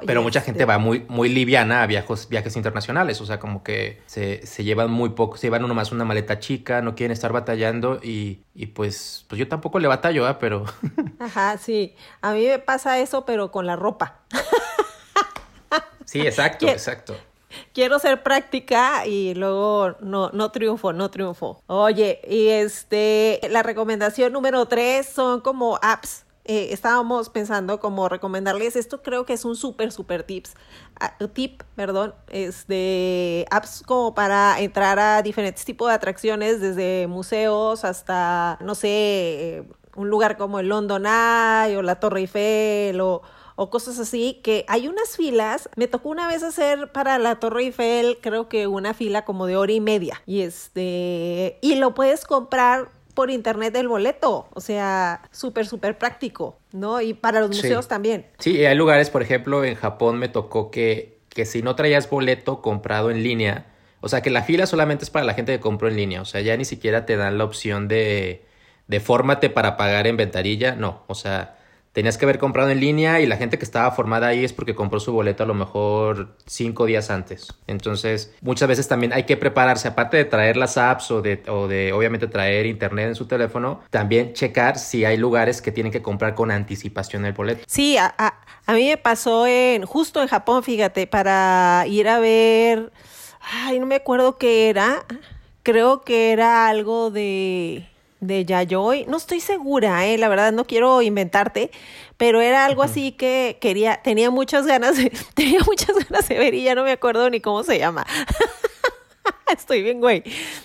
Pero 0.07 0.23
mucha 0.23 0.41
gente 0.41 0.61
este 0.61 0.65
va 0.65 0.79
muy, 0.79 1.05
muy 1.09 1.29
liviana 1.29 1.83
a 1.83 1.87
viajes, 1.87 2.29
viajes 2.29 2.57
internacionales, 2.57 3.21
o 3.21 3.27
sea, 3.27 3.41
como 3.41 3.63
que 3.63 4.01
se, 4.07 4.47
se 4.47 4.63
llevan 4.63 4.91
muy 4.91 5.11
poco, 5.11 5.37
se 5.37 5.49
llevan 5.49 5.65
uno 5.65 5.75
más 5.75 5.91
una 5.91 6.05
maleta 6.05 6.39
chica, 6.39 6.81
no 6.81 6.95
quieren 6.95 7.13
estar 7.13 7.33
batallando 7.33 7.99
y, 8.03 8.45
y 8.55 8.67
pues, 8.67 9.25
pues 9.29 9.39
yo 9.39 9.49
tampoco 9.49 9.79
le 9.81 9.89
batallo, 9.89 10.29
¿eh? 10.29 10.37
pero... 10.39 10.65
Ajá, 11.19 11.59
sí, 11.59 11.95
a 12.21 12.33
mí 12.33 12.47
me 12.47 12.59
pasa 12.61 12.99
eso, 13.01 13.25
pero 13.25 13.51
con 13.51 13.67
la 13.67 13.75
ropa. 13.75 14.21
sí, 16.05 16.21
exacto, 16.21 16.69
exacto. 16.69 17.17
Quiero 17.73 17.99
ser 17.99 18.23
práctica 18.23 19.07
y 19.07 19.35
luego 19.35 19.97
no, 20.01 20.31
no 20.31 20.51
triunfo, 20.53 20.93
no 20.93 21.11
triunfo. 21.11 21.63
Oye, 21.67 22.21
y 22.29 22.49
este, 22.49 23.41
la 23.51 23.63
recomendación 23.63 24.33
número 24.33 24.67
tres 24.67 25.09
son 25.09 25.41
como 25.41 25.79
apps 25.83 26.25
eh, 26.49 26.73
estábamos 26.73 27.29
pensando 27.29 27.79
como 27.79 28.09
recomendarles 28.09 28.75
esto 28.75 29.03
creo 29.03 29.27
que 29.27 29.35
es 29.35 29.45
un 29.45 29.55
súper 29.55 29.93
súper 29.93 30.23
tips 30.23 30.55
tip 31.35 31.63
perdón 31.77 32.15
es 32.31 32.67
de 32.67 33.47
apps 33.51 33.83
como 33.87 34.15
para 34.15 34.59
entrar 34.59 34.99
a 34.99 35.23
diferentes 35.23 35.67
tipos 35.67 35.89
de 35.89 35.95
atracciones 35.95 36.61
desde 36.61 37.07
museos 37.07 37.85
hasta 37.85 38.57
no 38.63 38.75
sé 38.75 38.89
eh, 38.89 39.69
un 39.95 40.09
lugar 40.09 40.39
como 40.39 40.59
el 40.59 40.69
London 40.69 41.05
Eye 41.05 41.77
o 41.77 41.83
la 41.83 42.01
Torre 42.01 42.21
Eiffel 42.21 42.99
o 43.01 43.21
o 43.61 43.71
cosas 43.71 43.99
así, 43.99 44.41
que 44.45 44.65
hay 44.69 44.87
unas 44.87 45.17
filas, 45.17 45.69
me 45.75 45.89
tocó 45.89 46.11
una 46.11 46.29
vez 46.29 46.45
hacer 46.45 46.93
para 46.93 47.19
la 47.19 47.41
Torre 47.41 47.65
Eiffel, 47.65 48.19
creo 48.21 48.49
que 48.49 48.69
una 48.69 48.95
fila 48.95 49.25
como 49.25 49.47
de 49.47 49.57
hora 49.57 49.73
y 49.73 49.81
media, 49.81 50.23
y 50.27 50.43
este, 50.43 51.59
y 51.61 51.75
lo 51.75 51.93
puedes 51.93 52.25
comprar 52.25 52.89
por 53.19 53.33
internet 53.33 53.75
el 53.75 53.89
boleto, 53.89 54.47
o 54.55 54.61
sea, 54.61 55.23
súper, 55.33 55.67
súper 55.67 55.99
práctico, 55.99 56.57
¿no? 56.71 57.01
Y 57.01 57.15
para 57.15 57.41
los 57.41 57.49
museos 57.49 57.89
también. 57.89 58.27
Sí, 58.39 58.65
hay 58.65 58.77
lugares, 58.77 59.11
por 59.11 59.23
ejemplo, 59.23 59.65
en 59.65 59.75
Japón 59.75 60.21
me 60.21 60.29
tocó 60.29 60.71
que, 60.71 61.19
que 61.29 61.45
si 61.45 61.61
no 61.61 61.75
traías 61.75 62.09
boleto 62.09 62.63
comprado 62.63 63.11
en 63.11 63.25
línea, 63.25 63.67
o 64.01 64.09
sea, 64.09 64.23
que 64.23 64.31
la 64.31 64.45
fila 64.45 64.67
solamente 64.67 65.03
es 65.03 65.11
para 65.11 65.25
la 65.25 65.35
gente 65.35 65.51
que 65.51 65.59
compró 65.59 65.89
en 65.89 65.97
línea, 65.97 66.23
o 66.23 66.25
sea, 66.25 66.43
ya 66.43 66.57
ni 66.57 66.65
siquiera 66.65 67.07
te 67.07 67.17
dan 67.17 67.39
la 67.39 67.45
opción 67.45 67.89
de, 67.89 68.47
de 68.87 69.01
fórmate 69.01 69.51
para 69.51 69.77
pagar 69.77 70.07
en 70.07 70.17
ventarilla, 70.17 70.77
no, 70.77 71.03
o 71.09 71.17
sea, 71.17 71.58
tenías 71.99 72.17
que 72.17 72.27
haber 72.27 72.39
comprado 72.39 72.71
en 72.71 72.79
línea 72.79 73.21
y 73.21 73.27
la 73.27 73.37
gente 73.39 73.59
que 73.59 73.65
estaba 73.65 73.91
formada 73.91 74.29
ahí 74.29 74.45
es 74.45 74.53
porque 74.53 74.77
compró 74.77 75.01
su 75.01 75.13
boleto 75.13 75.43
a 75.43 75.47
lo 75.47 75.55
mejor 75.55 76.37
cinco 76.47 76.87
días 76.87 77.11
antes. 77.11 77.49
Entonces, 77.67 78.33
muchas 78.41 78.69
veces 78.69 78.87
también 78.87 79.13
hay 79.13 79.25
que 79.25 79.37
prepararse, 79.37 79.89
aparte 79.89 80.17
de 80.17 80.25
traer 80.25 80.57
las 80.57 80.79
apps 80.79 81.11
o 81.11 81.23
de, 81.23 81.43
o 81.49 81.67
de 81.67 81.93
obviamente 81.93 82.29
traer 82.29 82.67
internet 82.67 83.09
en 83.09 83.15
su 83.17 83.27
teléfono, 83.27 83.81
también 83.91 84.33
checar 84.33 84.79
si 84.79 85.05
hay 85.05 85.17
lugares 85.17 85.61
que 85.61 85.73
tienen 85.73 85.91
que 85.91 86.01
comprar 86.01 86.37
con 86.37 86.53
anticipación 86.53 87.25
el 87.25 87.33
boleto. 87.33 87.65
Sí, 87.67 87.97
a, 87.97 88.15
a, 88.17 88.73
mí 88.75 88.87
me 88.87 88.97
pasó 88.97 89.49
en, 89.49 89.85
justo 89.85 90.23
en 90.23 90.29
Japón, 90.29 90.63
fíjate, 90.63 91.09
para 91.09 91.85
ir 91.89 92.09
a 92.09 92.21
ver, 92.21 92.93
ay, 93.41 93.81
no 93.81 93.87
me 93.87 93.97
acuerdo 93.97 94.39
qué 94.39 94.69
era, 94.69 95.05
creo 95.65 96.03
que 96.03 96.31
era 96.31 96.69
algo 96.69 97.11
de 97.11 97.89
de 98.21 98.45
Yayoi. 98.45 99.07
No 99.07 99.17
estoy 99.17 99.41
segura, 99.41 100.07
eh, 100.07 100.19
la 100.19 100.29
verdad, 100.29 100.53
no 100.53 100.65
quiero 100.65 101.03
inventarte, 101.03 101.71
pero 102.17 102.41
era 102.41 102.65
algo 102.65 102.83
así 102.83 103.13
que 103.13 103.59
quería, 103.61 104.01
tenía 104.03 104.31
muchas 104.31 104.67
ganas 104.67 104.97
de, 104.97 105.11
tenía 105.35 105.61
muchas 105.67 105.97
ganas 106.09 106.29
de 106.29 106.39
ver 106.39 106.55
y 106.55 106.65
ya 106.65 106.75
no 106.75 106.85
me 106.85 106.93
acuerdo 106.93 107.29
ni 107.31 107.41
cómo 107.41 107.63
se 107.63 107.79
llama. 107.79 108.07
Estoy 109.53 109.83
bien, 109.83 110.01
güey. 110.01 110.23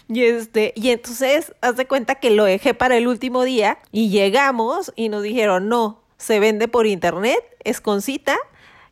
Y 0.10 0.24
este, 0.24 0.74
y 0.76 0.90
entonces, 0.90 1.54
haz 1.62 1.78
de 1.78 1.88
cuenta 1.88 2.16
que 2.16 2.30
lo 2.30 2.44
dejé 2.44 2.74
para 2.74 2.98
el 2.98 3.08
último 3.08 3.44
día 3.44 3.80
y 3.92 4.10
llegamos 4.10 4.92
y 4.96 5.10
nos 5.10 5.24
dijeron, 5.24 5.70
no, 5.70 6.04
se 6.18 6.40
vende 6.40 6.68
por 6.68 6.86
internet, 6.86 7.40
es 7.64 7.82
con 7.82 8.02
cita. 8.02 8.38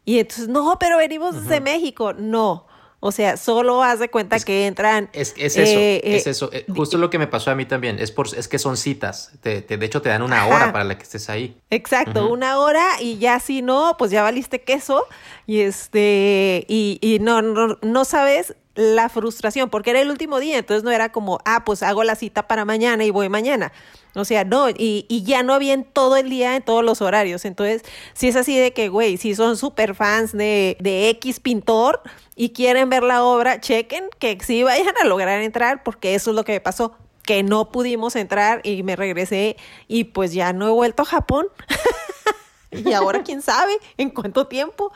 Y 0.05 0.19
entonces, 0.19 0.47
no, 0.47 0.77
pero 0.79 0.97
venimos 0.97 1.43
desde 1.43 1.61
México. 1.61 2.13
No, 2.13 2.67
o 3.03 3.11
sea, 3.11 3.35
solo 3.35 3.81
haz 3.81 3.99
de 3.99 4.09
cuenta 4.09 4.39
que 4.39 4.67
entran. 4.67 5.09
Es, 5.11 5.33
es 5.35 5.57
eso, 5.57 5.79
eh, 5.79 6.01
es 6.03 6.27
eso. 6.27 6.51
Eh, 6.53 6.65
justo 6.73 6.99
lo 6.99 7.09
que 7.09 7.17
me 7.17 7.25
pasó 7.25 7.49
a 7.49 7.55
mí 7.55 7.65
también. 7.65 7.97
Es, 7.97 8.11
por, 8.11 8.27
es 8.27 8.47
que 8.47 8.59
son 8.59 8.77
citas. 8.77 9.31
Te, 9.41 9.61
de 9.61 9.85
hecho, 9.85 10.03
te 10.03 10.09
dan 10.09 10.21
una 10.21 10.45
hora 10.45 10.71
para 10.71 10.83
la 10.83 10.95
que 10.97 11.03
estés 11.03 11.27
ahí. 11.27 11.57
Exacto, 11.71 12.29
una 12.29 12.59
hora 12.59 12.85
y 13.01 13.17
ya 13.17 13.39
si 13.39 13.63
no, 13.63 13.95
pues 13.97 14.11
ya 14.11 14.21
valiste 14.21 14.61
queso. 14.61 15.07
Y 15.47 15.61
este, 15.61 16.63
y, 16.67 16.99
y 17.01 17.17
no, 17.17 17.41
no, 17.41 17.79
no 17.81 18.05
sabes 18.05 18.55
la 18.81 19.09
frustración, 19.09 19.69
porque 19.69 19.91
era 19.91 20.01
el 20.01 20.09
último 20.09 20.39
día, 20.39 20.57
entonces 20.57 20.83
no 20.83 20.91
era 20.91 21.11
como, 21.11 21.39
ah, 21.45 21.63
pues 21.65 21.83
hago 21.83 22.03
la 22.03 22.15
cita 22.15 22.47
para 22.47 22.65
mañana 22.65 23.05
y 23.05 23.11
voy 23.11 23.29
mañana. 23.29 23.71
O 24.13 24.25
sea, 24.25 24.43
no, 24.43 24.69
y, 24.69 25.05
y 25.07 25.23
ya 25.23 25.41
no 25.41 25.53
había 25.53 25.73
en 25.73 25.85
todo 25.85 26.17
el 26.17 26.29
día, 26.29 26.55
en 26.55 26.63
todos 26.63 26.83
los 26.83 27.01
horarios. 27.01 27.45
Entonces, 27.45 27.83
si 28.13 28.27
es 28.27 28.35
así 28.35 28.57
de 28.57 28.73
que, 28.73 28.89
güey, 28.89 29.17
si 29.17 29.35
son 29.35 29.55
súper 29.55 29.95
fans 29.95 30.33
de, 30.33 30.75
de 30.79 31.09
X 31.09 31.39
pintor 31.39 32.01
y 32.35 32.49
quieren 32.49 32.89
ver 32.89 33.03
la 33.03 33.23
obra, 33.23 33.61
chequen 33.61 34.09
que 34.19 34.37
sí 34.41 34.63
vayan 34.63 34.95
a 35.01 35.05
lograr 35.05 35.41
entrar, 35.41 35.83
porque 35.83 36.15
eso 36.15 36.31
es 36.31 36.35
lo 36.35 36.43
que 36.43 36.53
me 36.53 36.59
pasó, 36.59 36.93
que 37.23 37.43
no 37.43 37.71
pudimos 37.71 38.15
entrar 38.15 38.61
y 38.63 38.83
me 38.83 38.95
regresé 38.95 39.55
y 39.87 40.05
pues 40.05 40.33
ya 40.33 40.51
no 40.53 40.67
he 40.67 40.71
vuelto 40.71 41.03
a 41.03 41.05
Japón. 41.05 41.47
y 42.85 42.93
ahora 42.93 43.23
quién 43.23 43.41
sabe 43.41 43.73
en 43.97 44.09
cuánto 44.09 44.47
tiempo. 44.47 44.91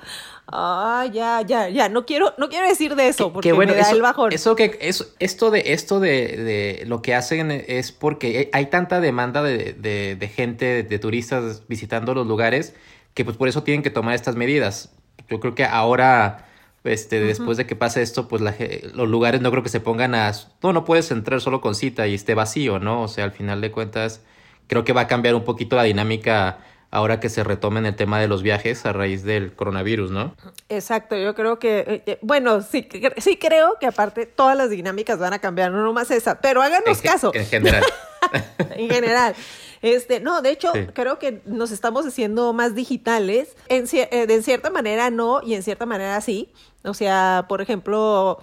Ah, 0.47 1.07
ya, 1.11 1.41
ya, 1.41 1.69
ya. 1.69 1.89
No 1.89 2.05
quiero, 2.05 2.33
no 2.37 2.49
quiero 2.49 2.67
decir 2.67 2.95
de 2.95 3.07
eso 3.07 3.33
porque 3.33 3.51
bueno, 3.51 3.73
me 3.73 3.79
da 3.79 3.87
eso, 3.87 3.95
el 3.95 4.01
bajón. 4.01 4.31
Eso 4.31 4.55
que 4.55 4.77
eso, 4.81 5.05
esto 5.19 5.51
de 5.51 5.73
esto 5.73 5.99
de, 5.99 6.09
de, 6.09 6.83
lo 6.85 7.01
que 7.01 7.13
hacen 7.13 7.51
es 7.51 7.91
porque 7.91 8.49
hay 8.53 8.67
tanta 8.67 8.99
demanda 8.99 9.43
de, 9.43 9.73
de, 9.73 10.15
de 10.15 10.27
gente, 10.27 10.83
de 10.83 10.99
turistas 10.99 11.63
visitando 11.67 12.13
los 12.13 12.25
lugares 12.25 12.73
que 13.13 13.25
pues 13.25 13.37
por 13.37 13.47
eso 13.47 13.63
tienen 13.63 13.81
que 13.81 13.89
tomar 13.89 14.13
estas 14.13 14.35
medidas. 14.35 14.91
Yo 15.29 15.39
creo 15.39 15.55
que 15.55 15.65
ahora 15.65 16.45
este, 16.85 17.19
después 17.19 17.57
de 17.57 17.65
que 17.65 17.75
pase 17.75 18.01
esto, 18.01 18.27
pues 18.27 18.41
la, 18.41 18.53
los 18.93 19.09
lugares 19.09 19.41
no 19.41 19.49
creo 19.49 19.63
que 19.63 19.69
se 19.69 19.79
pongan 19.79 20.13
a... 20.13 20.31
No, 20.61 20.71
no 20.71 20.85
puedes 20.85 21.09
entrar 21.09 21.41
solo 21.41 21.61
con 21.61 21.73
cita 21.73 22.07
y 22.07 22.13
esté 22.13 22.35
vacío, 22.35 22.77
¿no? 22.77 23.01
O 23.01 23.07
sea, 23.07 23.23
al 23.23 23.31
final 23.31 23.59
de 23.61 23.71
cuentas, 23.71 24.21
creo 24.67 24.83
que 24.83 24.93
va 24.93 25.01
a 25.01 25.07
cambiar 25.07 25.33
un 25.33 25.43
poquito 25.43 25.75
la 25.75 25.83
dinámica 25.83 26.59
ahora 26.95 27.19
que 27.19 27.27
se 27.27 27.43
retomen 27.43 27.85
el 27.85 27.93
tema 27.93 28.21
de 28.21 28.29
los 28.29 28.41
viajes 28.41 28.85
a 28.85 28.93
raíz 28.93 29.23
del 29.23 29.53
coronavirus, 29.53 30.11
¿no? 30.11 30.33
Exacto, 30.69 31.17
yo 31.17 31.35
creo 31.35 31.59
que, 31.59 31.79
eh, 31.79 32.03
eh, 32.05 32.19
bueno, 32.21 32.61
sí, 32.61 32.87
sí 33.17 33.35
creo 33.35 33.75
que 33.81 33.85
aparte 33.85 34.25
todas 34.25 34.55
las 34.55 34.69
dinámicas 34.69 35.19
van 35.19 35.33
a 35.33 35.39
cambiar, 35.39 35.73
no 35.73 35.83
nomás 35.83 36.09
esa, 36.11 36.39
pero 36.39 36.61
háganos 36.61 37.01
caso. 37.01 37.31
En 37.33 37.45
general. 37.45 37.83
en 38.77 38.89
general. 38.89 39.35
Este, 39.81 40.21
no, 40.21 40.41
de 40.41 40.51
hecho, 40.51 40.71
creo 40.93 41.19
que 41.19 41.41
nos 41.45 41.71
estamos 41.71 42.05
haciendo 42.05 42.53
más 42.53 42.75
digitales. 42.75 43.57
En, 43.67 43.85
eh, 43.91 44.25
de 44.25 44.41
cierta 44.41 44.69
manera 44.69 45.09
no, 45.09 45.41
y 45.43 45.53
en 45.53 45.63
cierta 45.63 45.85
manera 45.85 46.21
sí. 46.21 46.53
O 46.85 46.93
sea, 46.93 47.45
por 47.49 47.61
ejemplo, 47.61 48.39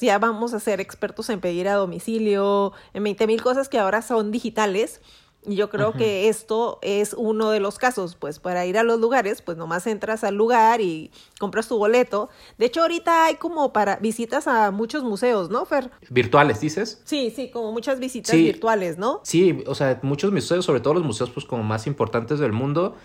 ya 0.00 0.18
vamos 0.18 0.52
a 0.52 0.58
ser 0.58 0.80
expertos 0.80 1.30
en 1.30 1.40
pedir 1.40 1.68
a 1.68 1.74
domicilio, 1.74 2.72
en 2.92 3.04
20 3.04 3.26
mil 3.28 3.40
cosas 3.40 3.68
que 3.68 3.78
ahora 3.78 4.02
son 4.02 4.32
digitales. 4.32 5.00
Yo 5.48 5.70
creo 5.70 5.92
que 5.92 6.28
esto 6.28 6.78
es 6.82 7.14
uno 7.14 7.50
de 7.50 7.60
los 7.60 7.78
casos, 7.78 8.14
pues 8.14 8.38
para 8.38 8.66
ir 8.66 8.78
a 8.78 8.82
los 8.82 9.00
lugares, 9.00 9.42
pues 9.42 9.56
nomás 9.56 9.86
entras 9.86 10.24
al 10.24 10.34
lugar 10.34 10.80
y 10.80 11.10
compras 11.38 11.68
tu 11.68 11.78
boleto. 11.78 12.28
De 12.58 12.66
hecho, 12.66 12.82
ahorita 12.82 13.26
hay 13.26 13.36
como 13.36 13.72
para 13.72 13.96
visitas 13.96 14.46
a 14.46 14.70
muchos 14.70 15.02
museos, 15.02 15.50
¿no, 15.50 15.64
Fer? 15.64 15.90
Virtuales, 16.10 16.60
dices. 16.60 17.00
Sí, 17.04 17.32
sí, 17.34 17.50
como 17.50 17.72
muchas 17.72 17.98
visitas 17.98 18.36
virtuales, 18.36 18.98
¿no? 18.98 19.20
Sí, 19.24 19.64
o 19.66 19.74
sea, 19.74 19.98
muchos 20.02 20.32
museos, 20.32 20.64
sobre 20.64 20.80
todo 20.80 20.94
los 20.94 21.04
museos 21.04 21.30
pues 21.30 21.46
como 21.46 21.62
más 21.62 21.86
importantes 21.86 22.38
del 22.38 22.52
mundo, 22.52 22.96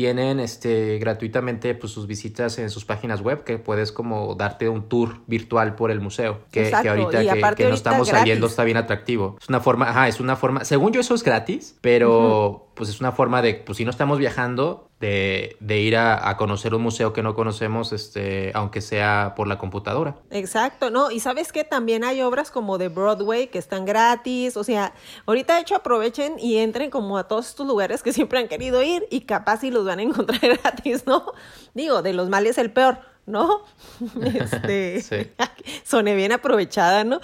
tienen 0.00 0.40
este 0.40 0.98
gratuitamente 0.98 1.74
pues 1.74 1.92
sus 1.92 2.06
visitas 2.06 2.58
en 2.58 2.70
sus 2.70 2.86
páginas 2.86 3.20
web 3.20 3.44
que 3.44 3.58
puedes 3.58 3.92
como 3.92 4.34
darte 4.34 4.66
un 4.66 4.88
tour 4.88 5.18
virtual 5.26 5.74
por 5.74 5.90
el 5.90 6.00
museo 6.00 6.40
que, 6.50 6.70
que 6.70 6.88
ahorita 6.88 7.54
que, 7.54 7.68
no 7.68 7.74
estamos 7.74 8.08
saliendo 8.08 8.46
está 8.46 8.64
bien 8.64 8.78
atractivo. 8.78 9.36
Es 9.38 9.50
una 9.50 9.60
forma 9.60 9.90
ajá 9.90 10.08
es 10.08 10.18
una 10.18 10.36
forma 10.36 10.64
según 10.64 10.94
yo 10.94 11.02
eso 11.02 11.14
es 11.14 11.22
gratis 11.22 11.76
pero 11.82 12.69
pues 12.80 12.88
es 12.88 13.00
una 13.00 13.12
forma 13.12 13.42
de 13.42 13.56
pues 13.56 13.76
si 13.76 13.84
no 13.84 13.90
estamos 13.90 14.18
viajando 14.18 14.88
de, 15.00 15.58
de 15.60 15.80
ir 15.80 15.98
a, 15.98 16.30
a, 16.30 16.38
conocer 16.38 16.74
un 16.74 16.80
museo 16.80 17.12
que 17.12 17.22
no 17.22 17.34
conocemos, 17.34 17.92
este, 17.92 18.52
aunque 18.54 18.80
sea 18.80 19.34
por 19.36 19.48
la 19.48 19.58
computadora. 19.58 20.16
Exacto, 20.30 20.88
¿no? 20.88 21.10
Y 21.10 21.20
sabes 21.20 21.52
que 21.52 21.62
también 21.62 22.04
hay 22.04 22.22
obras 22.22 22.50
como 22.50 22.78
de 22.78 22.88
Broadway 22.88 23.48
que 23.48 23.58
están 23.58 23.84
gratis, 23.84 24.56
o 24.56 24.64
sea, 24.64 24.94
ahorita 25.26 25.56
de 25.56 25.60
hecho 25.60 25.76
aprovechen 25.76 26.38
y 26.38 26.56
entren 26.56 26.88
como 26.88 27.18
a 27.18 27.28
todos 27.28 27.48
estos 27.48 27.66
lugares 27.66 28.02
que 28.02 28.14
siempre 28.14 28.38
han 28.38 28.48
querido 28.48 28.82
ir 28.82 29.06
y 29.10 29.20
capaz 29.20 29.58
si 29.58 29.70
los 29.70 29.84
van 29.84 29.98
a 29.98 30.02
encontrar 30.02 30.40
gratis, 30.62 31.06
¿no? 31.06 31.34
Digo, 31.74 32.00
de 32.00 32.14
los 32.14 32.30
males 32.30 32.56
el 32.56 32.72
peor, 32.72 33.00
¿no? 33.26 33.60
Este, 34.22 35.02
sí. 35.02 35.30
soné 35.84 36.14
bien 36.14 36.32
aprovechada, 36.32 37.04
¿no? 37.04 37.20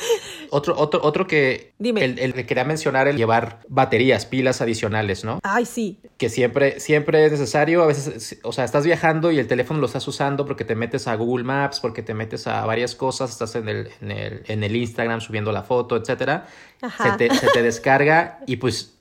Otro, 0.52 0.76
otro, 0.76 1.00
otro 1.04 1.28
que, 1.28 1.74
Dime. 1.78 2.04
El, 2.04 2.18
el, 2.18 2.34
que 2.34 2.44
quería 2.44 2.64
mencionar, 2.64 3.06
el 3.06 3.16
llevar 3.16 3.60
baterías, 3.68 4.26
pilas 4.26 4.60
adicionales, 4.60 5.24
¿no? 5.24 5.38
Ay, 5.44 5.64
sí. 5.64 6.00
Que 6.16 6.28
siempre, 6.28 6.80
siempre 6.80 7.24
es 7.24 7.30
necesario, 7.30 7.84
a 7.84 7.86
veces, 7.86 8.40
o 8.42 8.52
sea, 8.52 8.64
estás 8.64 8.84
viajando 8.84 9.30
y 9.30 9.38
el 9.38 9.46
teléfono 9.46 9.78
lo 9.78 9.86
estás 9.86 10.08
usando 10.08 10.44
porque 10.46 10.64
te 10.64 10.74
metes 10.74 11.06
a 11.06 11.14
Google 11.14 11.44
Maps, 11.44 11.78
porque 11.78 12.02
te 12.02 12.14
metes 12.14 12.48
a 12.48 12.66
varias 12.66 12.96
cosas, 12.96 13.30
estás 13.30 13.54
en 13.54 13.68
el, 13.68 13.90
en 14.00 14.10
el, 14.10 14.42
en 14.48 14.64
el 14.64 14.74
Instagram 14.74 15.20
subiendo 15.20 15.52
la 15.52 15.62
foto, 15.62 15.96
etcétera. 15.96 16.48
Se 16.80 17.12
te, 17.16 17.32
se 17.32 17.46
te 17.46 17.62
descarga 17.62 18.40
y 18.46 18.56
pues 18.56 18.98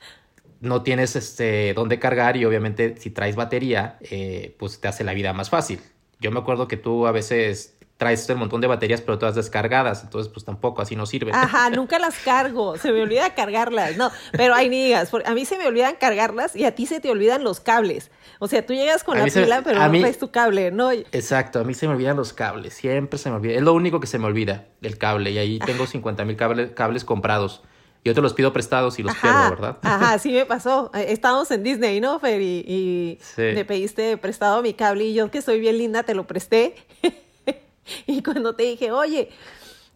no 0.62 0.84
tienes 0.84 1.16
este 1.16 1.74
dónde 1.74 2.00
cargar 2.00 2.38
y 2.38 2.46
obviamente 2.46 2.96
si 2.98 3.10
traes 3.10 3.36
batería, 3.36 3.98
eh, 4.02 4.56
pues 4.60 4.80
te 4.80 4.88
hace 4.88 5.04
la 5.04 5.14
vida 5.14 5.34
más 5.34 5.50
fácil. 5.50 5.80
Yo 6.20 6.32
me 6.32 6.40
acuerdo 6.40 6.68
que 6.68 6.78
tú 6.78 7.08
a 7.08 7.12
veces 7.12 7.76
traes 8.00 8.30
un 8.30 8.38
montón 8.40 8.62
de 8.62 8.68
baterías, 8.68 9.02
pero 9.02 9.20
todas 9.20 9.36
descargadas, 9.36 10.04
entonces 10.06 10.32
pues 10.32 10.46
tampoco, 10.46 10.82
así 10.82 10.96
no 10.96 11.06
sirve. 11.06 11.32
Ajá, 11.34 11.70
nunca 11.76 12.00
las 12.00 12.18
cargo, 12.20 12.78
se 12.78 12.94
me 12.94 13.02
olvida 13.02 13.36
cargarlas, 13.36 13.98
no, 13.98 14.10
pero 14.32 14.56
hay 14.56 14.70
nigas, 14.70 15.12
a 15.26 15.34
mí 15.34 15.44
se 15.44 15.58
me 15.58 15.68
olvidan 15.68 15.98
cargarlas 16.00 16.56
y 16.56 16.64
a 16.64 16.74
ti 16.74 16.86
se 16.86 17.02
te 17.02 17.12
olvidan 17.12 17.44
los 17.44 17.60
cables, 17.60 18.10
o 18.40 18.48
sea, 18.48 18.66
tú 18.66 18.74
llegas 18.74 19.04
con 19.04 19.18
A 19.18 19.26
la 19.26 19.26
pila, 19.28 19.62
pero 19.66 19.80
no 19.82 19.90
mí- 19.90 20.00
traes 20.00 20.18
tu 20.18 20.32
cable, 20.32 20.72
¿no? 20.72 20.92
Exacto, 20.94 21.60
a 21.60 21.66
mí 21.66 21.74
se 21.74 21.88
me 21.90 21.94
olvidan 21.94 22.16
los 22.16 22.32
cables, 22.32 22.74
siempre 22.74 23.20
se 23.20 23.30
me 23.30 23.36
olvida, 23.36 23.56
es 23.56 23.62
lo 23.64 23.74
único 23.74 24.00
que 24.00 24.08
se 24.08 24.18
me 24.18 24.28
olvida, 24.28 24.66
el 24.82 24.98
cable, 24.98 25.32
y 25.32 25.38
ahí 25.38 25.60
tengo 25.60 25.86
50 25.86 26.24
mil 26.24 26.38
cables, 26.38 26.72
cables 26.72 27.04
comprados. 27.04 27.62
Yo 28.06 28.16
te 28.16 28.22
los 28.22 28.34
pido 28.34 28.54
prestados 28.54 28.98
y 28.98 29.04
los 29.04 29.12
Ajá, 29.12 29.22
pierdo, 29.22 29.50
¿verdad? 29.50 29.78
Ajá, 29.82 30.18
sí 30.20 30.32
me 30.32 30.46
pasó. 30.46 30.90
Eh, 30.94 31.08
Estábamos 31.10 31.52
en 31.52 31.64
Disney, 31.64 32.00
¿no, 32.00 32.18
Fer? 32.22 32.40
Y, 32.42 32.64
y 32.66 33.18
Sí. 33.22 33.42
me 33.54 33.66
pediste 33.66 34.16
prestado 34.16 34.62
mi 34.62 34.74
cable 34.74 35.04
y 35.04 35.14
yo 35.14 35.30
que 35.30 35.42
soy 35.42 35.60
bien 35.60 35.78
linda 35.78 36.04
te 36.04 36.16
lo 36.16 36.26
presté. 36.26 36.76
y 38.08 38.22
cuando 38.24 38.56
te 38.56 38.64
dije, 38.64 38.92
oye, 38.92 39.30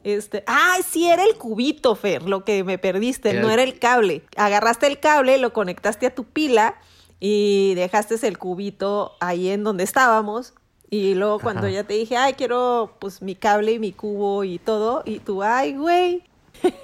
este, 0.03 0.43
ah, 0.47 0.77
sí 0.87 1.07
era 1.07 1.23
el 1.23 1.35
cubito, 1.35 1.95
Fer, 1.95 2.23
lo 2.23 2.43
que 2.43 2.63
me 2.63 2.77
perdiste, 2.77 3.29
Era 3.31 3.41
no 3.41 3.47
el- 3.47 3.53
era 3.53 3.63
el 3.63 3.79
cable. 3.79 4.23
Agarraste 4.35 4.87
el 4.87 4.99
cable, 4.99 5.37
lo 5.37 5.53
conectaste 5.53 6.05
a 6.07 6.13
tu 6.15 6.23
pila 6.25 6.75
y 7.19 7.73
dejaste 7.75 8.15
el 8.27 8.37
cubito 8.37 9.13
ahí 9.19 9.49
en 9.49 9.63
donde 9.63 9.83
estábamos. 9.83 10.53
Y 10.89 11.15
luego 11.15 11.39
cuando 11.39 11.61
Ajá. 11.61 11.69
ya 11.71 11.83
te 11.85 11.93
dije, 11.95 12.17
ay, 12.17 12.33
quiero 12.33 12.97
pues 12.99 13.21
mi 13.21 13.33
cable 13.35 13.71
y 13.71 13.79
mi 13.79 13.93
cubo 13.93 14.43
y 14.43 14.59
todo, 14.59 15.01
y 15.05 15.19
tú, 15.19 15.41
ay, 15.41 15.73
güey, 15.75 16.23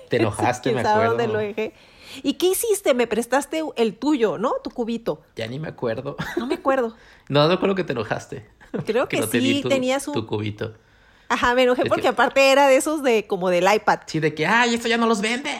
Te 0.09 0.17
enojaste, 0.17 0.71
¿Quién 0.71 0.75
me 0.81 0.89
acuerdo. 0.89 1.09
dónde 1.09 1.27
lo 1.27 1.37
dejé? 1.39 1.73
¿Y 2.23 2.33
qué 2.33 2.47
hiciste? 2.47 2.95
Me 2.95 3.05
prestaste 3.05 3.61
el 3.75 3.95
tuyo, 3.95 4.39
¿no? 4.39 4.53
Tu 4.63 4.71
cubito. 4.71 5.21
Ya 5.35 5.45
ni 5.45 5.59
me 5.59 5.67
acuerdo. 5.67 6.15
No 6.37 6.47
me 6.47 6.55
acuerdo. 6.55 6.95
No, 7.29 7.47
no 7.47 7.59
creo 7.59 7.75
que 7.75 7.83
te 7.83 7.91
enojaste. 7.93 8.49
Creo 8.87 9.07
que, 9.07 9.19
no 9.19 9.27
te 9.27 9.39
sí, 9.39 9.61
tu, 9.61 9.69
tenías 9.69 10.07
un... 10.07 10.15
tu 10.15 10.25
cubito. 10.25 10.73
Ajá, 11.29 11.53
me 11.55 11.63
enojé 11.63 11.85
porque 11.85 12.01
que- 12.03 12.07
aparte 12.09 12.51
era 12.51 12.67
de 12.67 12.75
esos 12.75 13.03
de 13.03 13.27
como 13.27 13.49
del 13.49 13.71
iPad. 13.73 13.99
Sí, 14.07 14.19
de 14.19 14.33
que, 14.33 14.45
ay, 14.47 14.73
esto 14.75 14.87
ya 14.87 14.97
no 14.97 15.05
los 15.07 15.21
venden. 15.21 15.55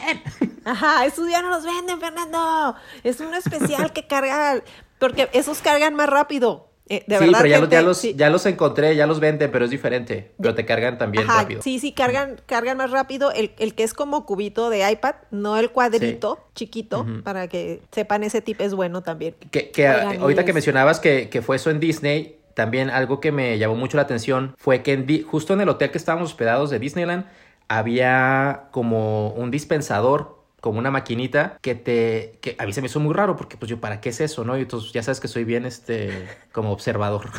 Ajá, 0.64 1.06
esos 1.06 1.28
ya 1.30 1.40
no 1.42 1.48
los 1.50 1.64
venden, 1.64 2.00
Fernando. 2.00 2.74
Es 3.04 3.20
uno 3.20 3.36
especial 3.36 3.92
que 3.92 4.06
carga, 4.06 4.62
porque 4.98 5.28
esos 5.32 5.58
cargan 5.60 5.94
más 5.94 6.08
rápido. 6.08 6.66
Eh, 6.92 7.04
de 7.06 7.18
sí, 7.18 7.24
verdad, 7.26 7.38
pero 7.42 7.46
ya, 7.48 7.56
los, 7.58 7.60
gente, 7.60 7.76
ya, 7.76 7.82
los, 7.82 7.98
sí. 7.98 8.14
ya 8.16 8.30
los 8.30 8.46
encontré, 8.46 8.96
ya 8.96 9.06
los 9.06 9.20
venden, 9.20 9.52
pero 9.52 9.64
es 9.64 9.70
diferente. 9.70 10.32
Pero 10.42 10.56
te 10.56 10.66
cargan 10.66 10.98
también 10.98 11.22
Ajá, 11.30 11.42
rápido. 11.42 11.62
Sí, 11.62 11.78
sí, 11.78 11.92
cargan, 11.92 12.40
cargan 12.46 12.78
más 12.78 12.90
rápido. 12.90 13.30
El, 13.30 13.52
el 13.60 13.76
que 13.76 13.84
es 13.84 13.94
como 13.94 14.26
cubito 14.26 14.70
de 14.70 14.90
iPad, 14.90 15.14
no 15.30 15.56
el 15.56 15.70
cuadrito 15.70 16.40
chiquito, 16.56 17.06
para 17.22 17.46
que 17.46 17.80
sepan 17.92 18.24
ese 18.24 18.40
tip 18.42 18.60
es 18.60 18.74
bueno 18.74 19.04
también. 19.04 19.36
Que, 19.52 19.70
que 19.70 19.88
Oigan, 19.88 20.20
ahorita 20.20 20.44
que 20.44 20.52
mencionabas 20.52 20.98
que, 20.98 21.28
que 21.28 21.42
fue 21.42 21.54
eso 21.54 21.70
en 21.70 21.78
Disney, 21.78 22.39
también 22.60 22.90
algo 22.90 23.20
que 23.20 23.32
me 23.32 23.56
llamó 23.56 23.74
mucho 23.74 23.96
la 23.96 24.02
atención 24.02 24.54
fue 24.58 24.82
que 24.82 24.92
en 24.92 25.24
justo 25.24 25.54
en 25.54 25.62
el 25.62 25.70
hotel 25.70 25.90
que 25.90 25.96
estábamos 25.96 26.28
hospedados 26.28 26.68
de 26.68 26.78
Disneyland 26.78 27.24
había 27.68 28.64
como 28.70 29.30
un 29.30 29.50
dispensador, 29.50 30.44
como 30.60 30.78
una 30.78 30.90
maquinita 30.90 31.56
que 31.62 31.74
te 31.74 32.38
que 32.42 32.56
a 32.58 32.66
mí 32.66 32.74
se 32.74 32.82
me 32.82 32.88
hizo 32.88 33.00
muy 33.00 33.14
raro 33.14 33.34
porque 33.34 33.56
pues 33.56 33.70
yo 33.70 33.80
para 33.80 34.02
qué 34.02 34.10
es 34.10 34.20
eso, 34.20 34.44
¿no? 34.44 34.58
Y 34.58 34.60
entonces 34.60 34.92
ya 34.92 35.02
sabes 35.02 35.20
que 35.20 35.28
soy 35.28 35.44
bien 35.44 35.64
este 35.64 36.28
como 36.52 36.70
observador. 36.70 37.30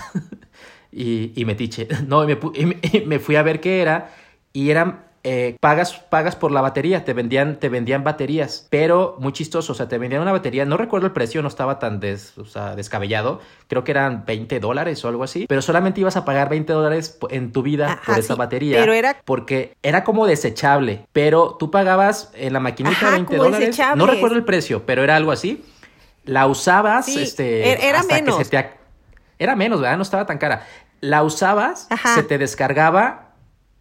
y, 0.91 1.39
y 1.39 1.45
metiche. 1.45 1.87
No, 2.07 2.23
y 2.23 2.35
me, 2.35 2.39
y 2.81 3.01
me, 3.01 3.19
fui 3.19 3.35
a 3.35 3.43
ver 3.43 3.61
qué 3.61 3.79
era 3.83 4.09
y 4.53 4.71
eran 4.71 5.05
eh, 5.23 5.55
pagas, 5.59 5.93
pagas 6.09 6.35
por 6.35 6.51
la 6.51 6.61
batería, 6.61 7.05
te 7.05 7.13
vendían, 7.13 7.57
te 7.59 7.69
vendían 7.69 8.03
baterías, 8.03 8.67
pero 8.69 9.15
muy 9.19 9.33
chistoso, 9.33 9.73
o 9.73 9.75
sea, 9.75 9.87
te 9.87 9.97
vendían 9.97 10.21
una 10.21 10.31
batería, 10.31 10.65
no 10.65 10.77
recuerdo 10.77 11.05
el 11.07 11.13
precio, 11.13 11.41
no 11.41 11.47
estaba 11.47 11.77
tan 11.79 11.99
des- 11.99 12.37
o 12.39 12.45
sea, 12.45 12.75
descabellado, 12.75 13.39
creo 13.67 13.83
que 13.83 13.91
eran 13.91 14.25
20 14.25 14.59
dólares 14.59 15.03
o 15.05 15.07
algo 15.09 15.23
así, 15.23 15.45
pero 15.47 15.61
solamente 15.61 16.01
ibas 16.01 16.17
a 16.17 16.25
pagar 16.25 16.49
20 16.49 16.73
dólares 16.73 17.19
en 17.29 17.51
tu 17.51 17.61
vida 17.61 17.93
Ajá, 17.93 18.01
por 18.05 18.17
esa 18.19 18.33
sí, 18.33 18.39
batería, 18.39 18.79
pero 18.79 18.93
era- 18.93 19.17
porque 19.23 19.75
era 19.83 20.03
como 20.03 20.25
desechable, 20.25 21.05
pero 21.13 21.55
tú 21.59 21.69
pagabas 21.69 22.31
en 22.33 22.53
la 22.53 22.59
maquinita 22.59 22.95
Ajá, 22.97 23.11
20 23.11 23.27
como 23.37 23.43
dólares, 23.43 23.79
no 23.95 24.07
recuerdo 24.07 24.35
el 24.37 24.43
precio, 24.43 24.85
pero 24.85 25.03
era 25.03 25.15
algo 25.15 25.31
así, 25.31 25.63
la 26.25 26.47
usabas, 26.47 27.05
Sí, 27.05 27.21
este, 27.21 27.63
er- 27.75 27.83
era 27.83 27.99
hasta 27.99 28.15
que 28.15 28.21
menos. 28.23 28.37
se 28.37 28.45
te 28.45 28.57
ac- 28.57 28.71
era 29.39 29.55
menos, 29.55 29.81
¿verdad? 29.81 29.97
No 29.97 30.03
estaba 30.03 30.25
tan 30.25 30.37
cara. 30.37 30.65
La 30.99 31.23
usabas, 31.23 31.87
Ajá. 31.89 32.13
se 32.13 32.21
te 32.23 32.37
descargaba 32.37 33.30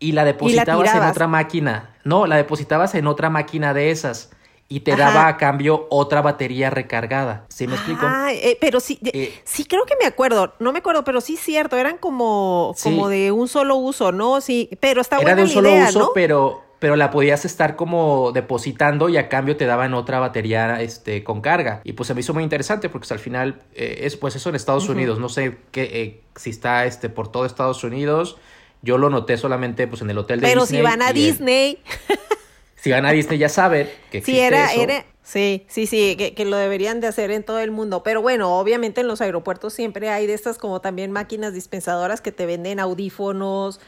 y 0.00 0.12
la 0.12 0.24
depositabas 0.24 0.94
en 0.94 1.02
otra 1.02 1.28
máquina. 1.28 1.90
No, 2.04 2.26
la 2.26 2.36
depositabas 2.36 2.94
en 2.94 3.06
otra 3.06 3.30
máquina 3.30 3.72
de 3.74 3.90
esas 3.90 4.30
y 4.68 4.80
te 4.80 4.92
Ajá. 4.92 5.04
daba 5.12 5.28
a 5.28 5.36
cambio 5.36 5.86
otra 5.90 6.22
batería 6.22 6.70
recargada. 6.70 7.44
¿Sí 7.48 7.66
me 7.66 7.74
explico? 7.74 8.02
Ah, 8.04 8.32
eh, 8.32 8.56
pero 8.60 8.80
sí, 8.80 8.98
Eh, 9.04 9.32
sí 9.44 9.64
creo 9.64 9.84
que 9.84 9.94
me 10.00 10.06
acuerdo, 10.06 10.54
no 10.60 10.72
me 10.72 10.78
acuerdo, 10.78 11.04
pero 11.04 11.20
sí 11.20 11.34
es 11.34 11.40
cierto, 11.40 11.76
eran 11.76 11.98
como, 11.98 12.72
Sí. 12.76 12.84
como 12.88 13.08
de 13.08 13.30
un 13.32 13.46
solo 13.48 13.76
uso, 13.76 14.12
¿no? 14.12 14.40
Sí, 14.40 14.70
pero 14.80 15.00
está 15.00 15.16
Era 15.16 15.22
buena 15.34 15.36
de 15.36 15.42
un 15.42 15.48
la 15.48 15.54
solo 15.54 15.68
idea, 15.70 15.88
uso, 15.88 15.98
¿no? 15.98 16.10
pero, 16.14 16.62
pero 16.78 16.94
la 16.96 17.10
podías 17.10 17.44
estar 17.44 17.74
como 17.76 18.30
depositando 18.32 19.08
y 19.08 19.16
a 19.18 19.28
cambio 19.28 19.56
te 19.56 19.66
daban 19.66 19.92
otra 19.92 20.20
batería 20.20 20.80
este, 20.80 21.24
con 21.24 21.40
carga. 21.40 21.80
Y 21.84 21.92
pues 21.94 22.06
se 22.06 22.14
me 22.14 22.20
hizo 22.20 22.32
muy 22.32 22.44
interesante 22.44 22.88
porque 22.88 23.02
pues, 23.02 23.12
al 23.12 23.18
final 23.18 23.60
eh, 23.74 24.02
es 24.04 24.16
pues 24.16 24.36
eso 24.36 24.48
en 24.50 24.54
Estados 24.54 24.88
Unidos. 24.88 25.18
No 25.18 25.28
sé 25.28 25.58
qué, 25.72 25.82
eh, 25.92 26.22
si 26.36 26.50
está 26.50 26.86
este, 26.86 27.08
por 27.10 27.26
todo 27.30 27.44
Estados 27.44 27.82
Unidos. 27.84 28.38
Yo 28.82 28.98
lo 28.98 29.10
noté 29.10 29.36
solamente 29.36 29.86
pues 29.86 30.02
en 30.02 30.10
el 30.10 30.18
hotel 30.18 30.40
de 30.40 30.46
Pero 30.48 30.62
Disney. 30.62 30.78
si 30.80 30.84
van 30.84 31.02
a 31.02 31.12
Disney, 31.12 31.78
si 32.76 32.90
van 32.90 33.04
a 33.06 33.12
Disney 33.12 33.38
ya 33.38 33.48
saben 33.48 33.86
que 34.10 34.22
sí 34.22 34.32
existe 34.38 34.46
era, 34.46 34.72
eso. 34.72 34.82
era, 34.82 35.04
sí, 35.22 35.66
sí, 35.68 35.86
sí, 35.86 36.16
que, 36.16 36.34
que 36.34 36.44
lo 36.46 36.56
deberían 36.56 37.00
de 37.00 37.06
hacer 37.08 37.30
en 37.30 37.42
todo 37.42 37.58
el 37.58 37.70
mundo. 37.70 38.02
Pero 38.02 38.22
bueno, 38.22 38.58
obviamente 38.58 39.02
en 39.02 39.08
los 39.08 39.20
aeropuertos 39.20 39.74
siempre 39.74 40.08
hay 40.08 40.26
de 40.26 40.32
estas 40.34 40.56
como 40.58 40.80
también 40.80 41.12
máquinas 41.12 41.52
dispensadoras 41.52 42.20
que 42.22 42.32
te 42.32 42.46
venden 42.46 42.80
audífonos, 42.80 43.80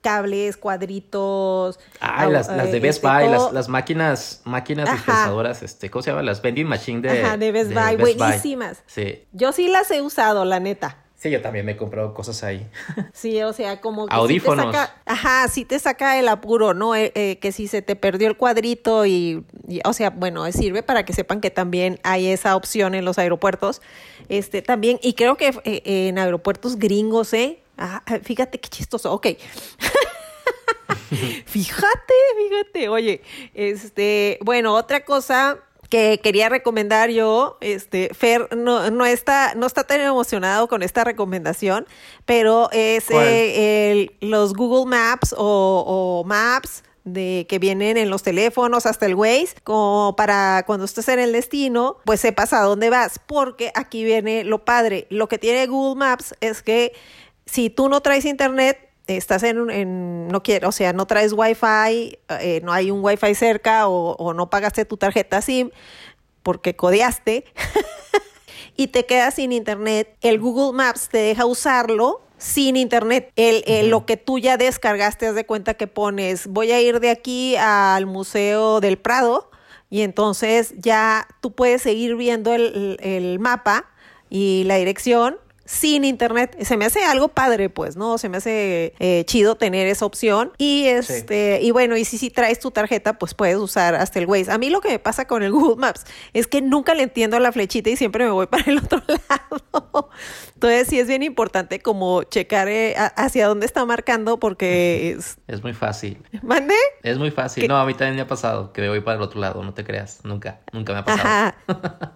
cables, 0.00 0.56
cuadritos. 0.56 1.80
Ah, 2.00 2.26
las, 2.26 2.48
las 2.48 2.70
de 2.70 2.76
eh, 2.76 2.80
Best 2.80 3.04
este, 3.04 3.08
Buy, 3.08 3.28
las, 3.28 3.38
todo- 3.40 3.52
las 3.52 3.68
máquinas, 3.68 4.42
máquinas 4.44 4.86
Ajá. 4.88 4.96
dispensadoras, 4.96 5.62
este, 5.64 5.90
¿cómo 5.90 6.02
se 6.04 6.10
llama? 6.10 6.22
Las 6.22 6.40
vending 6.40 6.68
machine 6.68 7.00
de, 7.00 7.22
Ajá, 7.24 7.36
de 7.36 7.50
Best 7.50 7.72
Buy, 7.72 7.96
buenísimas. 7.96 8.82
Sí. 8.86 9.24
Yo 9.32 9.50
sí 9.52 9.66
las 9.68 9.90
he 9.90 10.00
usado, 10.02 10.44
la 10.44 10.60
neta. 10.60 11.02
Sí, 11.26 11.32
yo 11.32 11.42
también 11.42 11.66
me 11.66 11.72
he 11.72 11.76
comprado 11.76 12.14
cosas 12.14 12.42
ahí. 12.44 12.66
Sí, 13.12 13.42
o 13.42 13.52
sea, 13.52 13.80
como 13.80 14.06
que 14.06 14.14
Audífonos. 14.14 14.66
Sí 14.66 14.70
te 14.70 14.76
saca, 14.76 14.94
ajá, 15.06 15.48
sí 15.48 15.64
te 15.64 15.78
saca 15.78 16.18
el 16.18 16.28
apuro, 16.28 16.74
¿no? 16.74 16.94
Eh, 16.94 17.10
eh, 17.14 17.38
que 17.38 17.50
si 17.50 17.66
se 17.66 17.82
te 17.82 17.96
perdió 17.96 18.28
el 18.28 18.36
cuadrito 18.36 19.06
y, 19.06 19.44
y, 19.66 19.80
o 19.84 19.92
sea, 19.92 20.10
bueno, 20.10 20.50
sirve 20.52 20.82
para 20.82 21.04
que 21.04 21.12
sepan 21.12 21.40
que 21.40 21.50
también 21.50 21.98
hay 22.04 22.28
esa 22.28 22.54
opción 22.54 22.94
en 22.94 23.04
los 23.04 23.18
aeropuertos. 23.18 23.82
Este, 24.28 24.62
también, 24.62 24.98
y 25.02 25.14
creo 25.14 25.36
que 25.36 25.58
eh, 25.64 25.82
en 25.84 26.18
aeropuertos 26.18 26.76
gringos, 26.76 27.32
¿eh? 27.32 27.60
Ah, 27.76 28.02
fíjate 28.22 28.60
qué 28.60 28.68
chistoso, 28.68 29.12
ok. 29.12 29.26
fíjate, 31.46 32.14
fíjate, 32.36 32.88
oye, 32.88 33.22
este, 33.54 34.38
bueno, 34.42 34.74
otra 34.74 35.04
cosa 35.04 35.58
que 35.88 36.20
quería 36.22 36.48
recomendar 36.48 37.10
yo, 37.10 37.58
este, 37.60 38.10
Fer 38.14 38.48
no, 38.56 38.90
no 38.90 39.06
está, 39.06 39.54
no 39.54 39.66
está 39.66 39.84
tan 39.84 40.00
emocionado 40.00 40.68
con 40.68 40.82
esta 40.82 41.04
recomendación, 41.04 41.86
pero 42.24 42.68
es 42.72 43.10
eh, 43.10 43.90
el- 43.92 44.28
los 44.28 44.52
Google 44.54 44.86
Maps 44.90 45.34
o, 45.36 45.84
o 45.86 46.24
Maps 46.26 46.82
de 47.04 47.46
que 47.48 47.60
vienen 47.60 47.96
en 47.96 48.10
los 48.10 48.24
teléfonos 48.24 48.84
hasta 48.84 49.06
el 49.06 49.14
Waze, 49.14 49.54
como 49.62 50.14
para 50.16 50.64
cuando 50.66 50.84
estés 50.84 51.08
en 51.08 51.20
el 51.20 51.32
destino, 51.32 51.98
pues 52.04 52.20
sepas 52.20 52.52
a 52.52 52.62
dónde 52.62 52.90
vas, 52.90 53.20
porque 53.26 53.70
aquí 53.76 54.02
viene 54.02 54.42
lo 54.42 54.64
padre. 54.64 55.06
Lo 55.10 55.28
que 55.28 55.38
tiene 55.38 55.66
Google 55.68 55.96
Maps 56.00 56.34
es 56.40 56.62
que 56.62 56.92
si 57.46 57.70
tú 57.70 57.88
no 57.88 58.00
traes 58.00 58.24
internet, 58.24 58.85
estás 59.06 59.42
en, 59.42 59.58
un- 59.58 59.70
en 59.70 60.28
no 60.28 60.42
quiero, 60.42 60.68
o 60.68 60.72
sea, 60.72 60.92
no 60.92 61.06
traes 61.06 61.32
wifi, 61.32 62.18
eh, 62.40 62.60
no 62.62 62.72
hay 62.72 62.90
un 62.90 63.04
wifi 63.04 63.34
cerca 63.34 63.88
o, 63.88 64.12
o 64.16 64.34
no 64.34 64.50
pagaste 64.50 64.84
tu 64.84 64.96
tarjeta 64.96 65.40
SIM 65.42 65.70
porque 66.42 66.76
codeaste 66.76 67.44
y 68.76 68.88
te 68.88 69.06
quedas 69.06 69.34
sin 69.34 69.52
internet, 69.52 70.16
el 70.20 70.38
Google 70.38 70.76
Maps 70.76 71.08
te 71.08 71.18
deja 71.18 71.46
usarlo 71.46 72.20
sin 72.38 72.76
internet. 72.76 73.32
El, 73.36 73.64
el- 73.66 73.88
Lo 73.90 74.04
que 74.06 74.16
tú 74.16 74.38
ya 74.38 74.56
descargaste, 74.56 75.26
haz 75.26 75.34
de 75.34 75.46
cuenta 75.46 75.74
que 75.74 75.86
pones, 75.86 76.46
voy 76.48 76.72
a 76.72 76.80
ir 76.80 77.00
de 77.00 77.10
aquí 77.10 77.56
al 77.56 78.06
Museo 78.06 78.80
del 78.80 78.98
Prado 78.98 79.50
y 79.88 80.02
entonces 80.02 80.74
ya 80.76 81.26
tú 81.40 81.52
puedes 81.54 81.82
seguir 81.82 82.16
viendo 82.16 82.52
el, 82.54 83.38
mapa 83.40 83.86
y 84.28 84.64
la 84.66 84.74
dirección 84.76 85.38
sin 85.66 86.04
internet. 86.04 86.56
Se 86.62 86.76
me 86.76 86.86
hace 86.86 87.04
algo 87.04 87.28
padre, 87.28 87.68
pues, 87.68 87.96
¿no? 87.96 88.16
Se 88.18 88.28
me 88.28 88.38
hace 88.38 88.94
eh, 88.98 89.24
chido 89.26 89.56
tener 89.56 89.86
esa 89.86 90.06
opción. 90.06 90.52
Y 90.56 90.86
este, 90.86 91.60
y 91.60 91.72
bueno, 91.72 91.96
y 91.96 92.04
si, 92.04 92.16
si 92.16 92.30
traes 92.30 92.60
tu 92.60 92.70
tarjeta, 92.70 93.18
pues 93.18 93.34
puedes 93.34 93.56
usar 93.56 93.94
hasta 93.94 94.18
el 94.18 94.26
Waze. 94.26 94.50
A 94.50 94.58
mí 94.58 94.70
lo 94.70 94.80
que 94.80 94.88
me 94.88 94.98
pasa 94.98 95.26
con 95.26 95.42
el 95.42 95.52
Google 95.52 95.76
Maps 95.76 96.04
es 96.32 96.46
que 96.46 96.62
nunca 96.62 96.94
le 96.94 97.02
entiendo 97.02 97.38
la 97.38 97.52
flechita 97.52 97.90
y 97.90 97.96
siempre 97.96 98.24
me 98.24 98.30
voy 98.30 98.46
para 98.56 98.64
el 98.70 98.78
otro 98.78 99.02
lado. 99.06 100.10
Entonces 100.54 100.88
sí 100.88 100.98
es 100.98 101.08
bien 101.08 101.22
importante 101.22 101.80
como 101.80 102.22
checar 102.22 102.68
eh, 102.68 102.94
hacia 103.16 103.46
dónde 103.46 103.66
está 103.66 103.84
marcando 103.84 104.38
porque 104.38 105.12
es... 105.12 105.38
Es 105.48 105.62
muy 105.62 105.74
fácil. 105.74 106.22
¿Mande? 106.42 106.74
Es 107.02 107.18
muy 107.18 107.30
fácil. 107.30 107.68
No, 107.68 107.76
a 107.76 107.84
mí 107.84 107.92
también 107.92 108.16
me 108.16 108.22
ha 108.22 108.26
pasado 108.26 108.72
que 108.72 108.80
me 108.80 108.88
voy 108.88 109.00
para 109.00 109.16
el 109.16 109.22
otro 109.22 109.40
lado, 109.40 109.62
no 109.62 109.74
te 109.74 109.84
creas. 109.84 110.20
Nunca, 110.24 110.60
nunca 110.72 110.92
me 110.92 111.00
ha 111.00 111.04
pasado. 111.04 111.28
Ajá. 111.28 111.56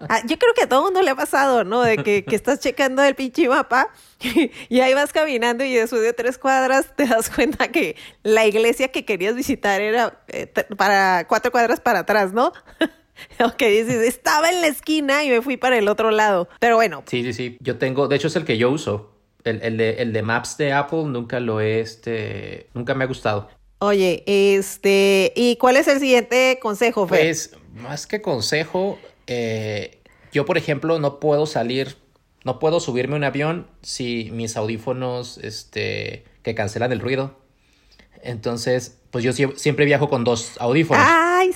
Ah, 0.09 0.21
yo 0.27 0.39
creo 0.39 0.55
que 0.55 0.63
a 0.63 0.69
todo 0.69 0.83
mundo 0.83 1.03
le 1.03 1.11
ha 1.11 1.15
pasado, 1.15 1.65
¿no? 1.65 1.83
De 1.83 1.99
que, 1.99 2.25
que 2.25 2.35
estás 2.35 2.61
checando 2.61 3.03
el 3.03 3.15
pinche 3.15 3.40
mapa 3.49 3.91
y 4.69 4.81
ahí 4.81 4.95
vas 4.95 5.13
caminando 5.13 5.65
y 5.65 5.75
después 5.75 6.03
de 6.03 6.13
tres 6.13 6.39
cuadras 6.39 6.95
te 6.97 7.07
das 7.07 7.31
cuenta 7.31 7.69
que 7.69 7.97
la 8.23 8.47
iglesia 8.47 8.89
que 8.89 9.05
querías 9.05 9.35
visitar 9.35 9.81
era 9.81 10.23
eh, 10.29 10.47
para 10.77 11.27
cuatro 11.27 11.51
cuadras 11.51 11.81
para 11.81 12.01
atrás, 12.01 12.33
¿no? 12.33 12.53
Ok, 13.45 13.59
dices, 13.59 14.03
estaba 14.07 14.49
en 14.49 14.63
la 14.63 14.69
esquina 14.69 15.23
y 15.25 15.29
me 15.29 15.43
fui 15.43 15.59
para 15.59 15.77
el 15.77 15.89
otro 15.89 16.11
lado. 16.11 16.49
Pero 16.59 16.77
bueno. 16.77 17.03
Sí, 17.07 17.23
sí, 17.23 17.35
sí. 17.35 17.59
Yo 17.61 17.77
tengo, 17.77 18.09
de 18.09 18.17
hecho 18.17 18.29
es 18.29 18.37
el 18.37 18.47
que 18.47 18.57
yo 18.57 18.71
uso. 18.71 19.13
El, 19.45 19.61
el, 19.63 19.77
de, 19.77 19.91
el 20.03 20.15
de 20.15 20.23
Maps 20.23 20.57
de 20.57 20.73
Apple 20.73 21.05
nunca 21.05 21.39
lo 21.39 21.61
he, 21.61 21.81
este, 21.81 22.69
nunca 22.75 22.95
me 22.95 23.05
ha 23.05 23.07
gustado. 23.07 23.51
Oye, 23.79 24.23
este, 24.27 25.33
¿y 25.35 25.57
cuál 25.57 25.77
es 25.77 25.89
el 25.89 26.01
siguiente 26.01 26.59
consejo, 26.61 27.07
Fer? 27.07 27.21
Pues, 27.21 27.57
más 27.75 28.07
que 28.07 28.21
consejo, 28.21 28.99
eh, 29.27 30.03
yo, 30.33 30.45
por 30.45 30.59
ejemplo, 30.59 30.99
no 30.99 31.19
puedo 31.19 31.47
salir 31.47 31.97
no 32.45 32.59
puedo 32.59 32.81
subirme 32.81 33.15
a 33.15 33.19
un 33.19 33.25
avión 33.25 33.67
si 33.83 34.31
mis 34.33 34.57
audífonos, 34.57 35.39
este, 35.39 36.25
que 36.43 36.55
cancelan 36.55 36.93
el 36.93 37.01
ruido. 37.01 37.39
Entonces, 38.23 38.99
pues 39.11 39.25
yo 39.25 39.33
siempre 39.33 39.85
viajo 39.85 40.09
con 40.09 40.25
dos 40.25 40.53
audífonos. 40.59 41.05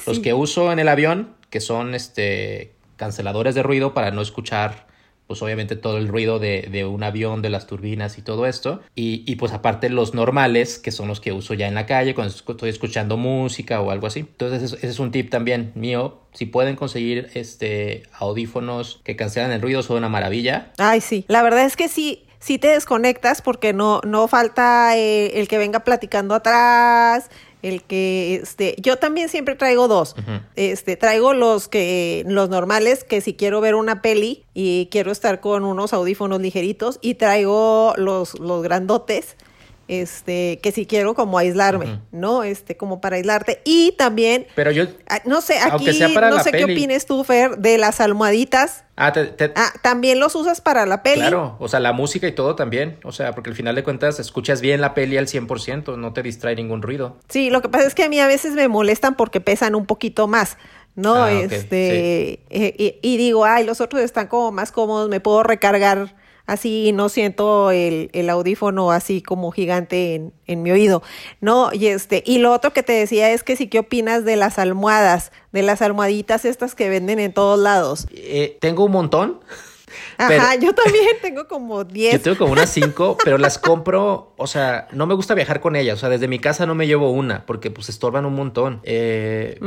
Los 0.07 0.18
que 0.20 0.35
uso 0.35 0.73
en 0.73 0.79
el 0.79 0.88
avión, 0.88 1.35
que 1.51 1.61
son, 1.61 1.94
este, 1.94 2.73
canceladores 2.97 3.55
de 3.55 3.62
ruido 3.62 3.94
para 3.94 4.11
no 4.11 4.23
escuchar 4.23 4.87
pues 5.27 5.41
obviamente 5.43 5.77
todo 5.77 5.99
el 5.99 6.09
ruido 6.09 6.39
de, 6.39 6.69
de, 6.71 6.85
un 6.85 7.03
avión, 7.03 7.43
de 7.43 7.51
las 7.51 7.67
turbinas 7.67 8.19
y 8.19 8.23
todo 8.23 8.47
esto. 8.47 8.83
Y, 8.95 9.25
y, 9.27 9.37
pues 9.37 9.53
aparte 9.53 9.89
los 9.89 10.15
normales, 10.15 10.79
que 10.79 10.91
son 10.91 11.09
los 11.09 11.21
que 11.21 11.33
uso 11.33 11.55
ya 11.55 11.67
en 11.67 11.75
la 11.75 11.87
calle 11.87 12.15
cuando 12.15 12.35
estoy 12.35 12.69
escuchando 12.69 13.17
música 13.17 13.81
o 13.81 13.91
algo 13.91 14.07
así. 14.07 14.21
Entonces 14.21 14.73
ese 14.73 14.87
es 14.87 14.99
un 14.99 15.11
tip 15.11 15.31
también 15.31 15.73
mío. 15.75 16.21
Si 16.33 16.47
pueden 16.47 16.77
conseguir 16.77 17.31
este 17.35 18.03
audífonos 18.13 19.01
que 19.05 19.17
cancelan 19.17 19.53
el 19.53 19.63
ruido, 19.63 19.83
son 19.83 19.99
una 19.99 20.09
maravilla. 20.09 20.73
Ay, 20.79 21.01
sí. 21.01 21.25
La 21.29 21.43
verdad 21.43 21.65
es 21.65 21.77
que 21.77 21.89
sí, 21.89 22.25
sí 22.39 22.59
te 22.59 22.69
desconectas 22.69 23.41
porque 23.41 23.73
no, 23.73 24.01
no 24.05 24.29
falta 24.29 24.97
eh, 24.97 25.41
el 25.41 25.49
que 25.49 25.59
venga 25.59 25.81
platicando 25.81 26.35
atrás, 26.35 27.31
el 27.64 27.83
que 27.83 28.40
este 28.42 28.77
yo 28.79 28.98
también 28.98 29.29
siempre 29.29 29.55
traigo 29.55 29.88
dos. 29.88 30.14
Este 30.55 30.96
traigo 30.96 31.33
los 31.33 31.66
que 31.68 32.24
los 32.27 32.48
normales 32.50 33.05
que 33.05 33.20
si 33.20 33.35
quiero 33.35 33.61
ver 33.61 33.74
una 33.74 34.03
peli 34.03 34.44
y 34.53 34.88
quiero 34.90 35.11
estar 35.11 35.40
con 35.40 35.64
unos 35.64 35.92
audífonos 35.92 36.40
ligeritos 36.40 36.98
y 37.00 37.14
traigo 37.14 37.94
los 37.96 38.38
los 38.38 38.62
grandotes 38.62 39.37
este, 39.88 40.61
que 40.62 40.73
si 40.73 40.87
quiero 40.87 41.14
como 41.14 41.38
aislarme, 41.38 42.01
¿no? 42.12 42.42
Este, 42.42 42.77
como 42.77 43.01
para 43.01 43.16
aislarte. 43.16 43.61
Y 43.64 43.92
también, 43.92 44.47
pero 44.55 44.70
yo, 44.70 44.85
ah, 45.09 45.20
no 45.25 45.40
sé, 45.40 45.59
aquí 45.59 45.87
no 45.87 46.40
sé 46.42 46.53
qué 46.53 46.64
opines 46.64 47.07
tú, 47.07 47.23
Fer, 47.25 47.59
de 47.59 47.79
las 47.79 48.01
almohaditas. 48.01 48.85
Ah, 48.97 49.12
ah, 49.57 49.73
también 49.83 50.20
los 50.20 50.35
usas 50.35 50.61
para 50.61 50.87
la 50.87 51.03
peli. 51.03 51.20
Claro, 51.20 51.57
o 51.59 51.68
sea, 51.68 51.81
la 51.81 51.92
música 51.92 52.29
y 52.29 52.33
todo 52.33 52.55
también, 52.55 52.99
o 53.05 53.12
sea, 53.12 53.33
porque 53.33 53.51
al 53.51 53.57
final 53.57 53.75
de 53.75 53.83
cuentas 53.83 54.20
escuchas 54.20 54.61
bien 54.61 54.81
la 54.81 54.94
peli 54.94 55.16
al 55.16 55.27
100%, 55.27 55.97
no 55.97 56.12
te 56.12 56.23
distrae 56.23 56.55
ningún 56.55 56.83
ruido. 56.83 57.16
Sí, 57.29 57.51
lo 57.51 57.61
que 57.61 57.68
pasa 57.68 57.87
es 57.87 57.94
que 57.94 58.05
a 58.05 58.09
mí 58.09 58.20
a 58.20 58.27
veces 58.27 58.53
me 58.53 58.68
molestan 58.68 59.16
porque 59.16 59.40
pesan 59.40 59.75
un 59.75 59.87
poquito 59.87 60.29
más. 60.29 60.57
¿no? 60.97 61.25
Ah, 61.25 61.33
este, 61.33 62.44
eh, 62.51 62.99
y, 63.03 63.16
digo, 63.16 63.44
ay, 63.44 63.64
los 63.64 63.81
otros 63.81 64.03
están 64.03 64.29
como 64.29 64.53
más 64.53 64.70
cómodos, 64.70 65.09
me 65.09 65.20
puedo 65.20 65.42
recargar 65.42 66.14
así 66.46 66.92
no 66.92 67.09
siento 67.09 67.70
el, 67.70 68.11
el 68.12 68.30
audífono 68.30 68.90
así 68.90 69.22
como 69.22 69.50
gigante 69.50 70.14
en, 70.14 70.33
en, 70.46 70.62
mi 70.62 70.70
oído, 70.70 71.02
¿no? 71.40 71.70
Y 71.72 71.87
este, 71.87 72.22
y 72.26 72.38
lo 72.38 72.52
otro 72.52 72.72
que 72.72 72.83
te 72.83 72.92
decía 72.92 73.30
es 73.30 73.42
que 73.42 73.57
sí, 73.57 73.68
¿qué 73.68 73.78
opinas 73.78 74.24
de 74.24 74.37
las 74.37 74.59
almohadas, 74.59 75.33
de 75.52 75.62
las 75.62 75.83
almohaditas 75.83 76.44
estas 76.44 76.74
que 76.74 76.88
venden 76.88 77.18
en 77.18 77.33
todos 77.33 77.59
lados? 77.59 78.07
Eh, 78.12 78.59
tengo 78.61 78.85
un 78.85 78.92
montón. 78.92 79.40
Ajá, 80.18 80.57
yo 80.57 80.74
también 80.74 81.16
tengo 81.22 81.46
como 81.46 81.85
10. 81.85 82.14
Yo 82.14 82.20
tengo 82.20 82.38
como 82.38 82.52
unas 82.52 82.70
5, 82.70 83.18
pero 83.24 83.38
las 83.38 83.59
compro, 83.59 84.33
o 84.37 84.46
sea, 84.46 84.88
no 84.92 85.07
me 85.07 85.14
gusta 85.14 85.35
viajar 85.35 85.61
con 85.61 85.76
ellas, 85.76 85.98
o 85.98 86.00
sea, 86.00 86.09
desde 86.09 86.28
mi 86.28 86.38
casa 86.38 86.66
no 86.66 86.74
me 86.74 86.87
llevo 86.87 87.11
una, 87.11 87.46
porque 87.46 87.70
pues 87.70 87.88
estorban 87.88 88.26
un 88.26 88.35
montón. 88.35 88.80
Eh, 88.83 89.59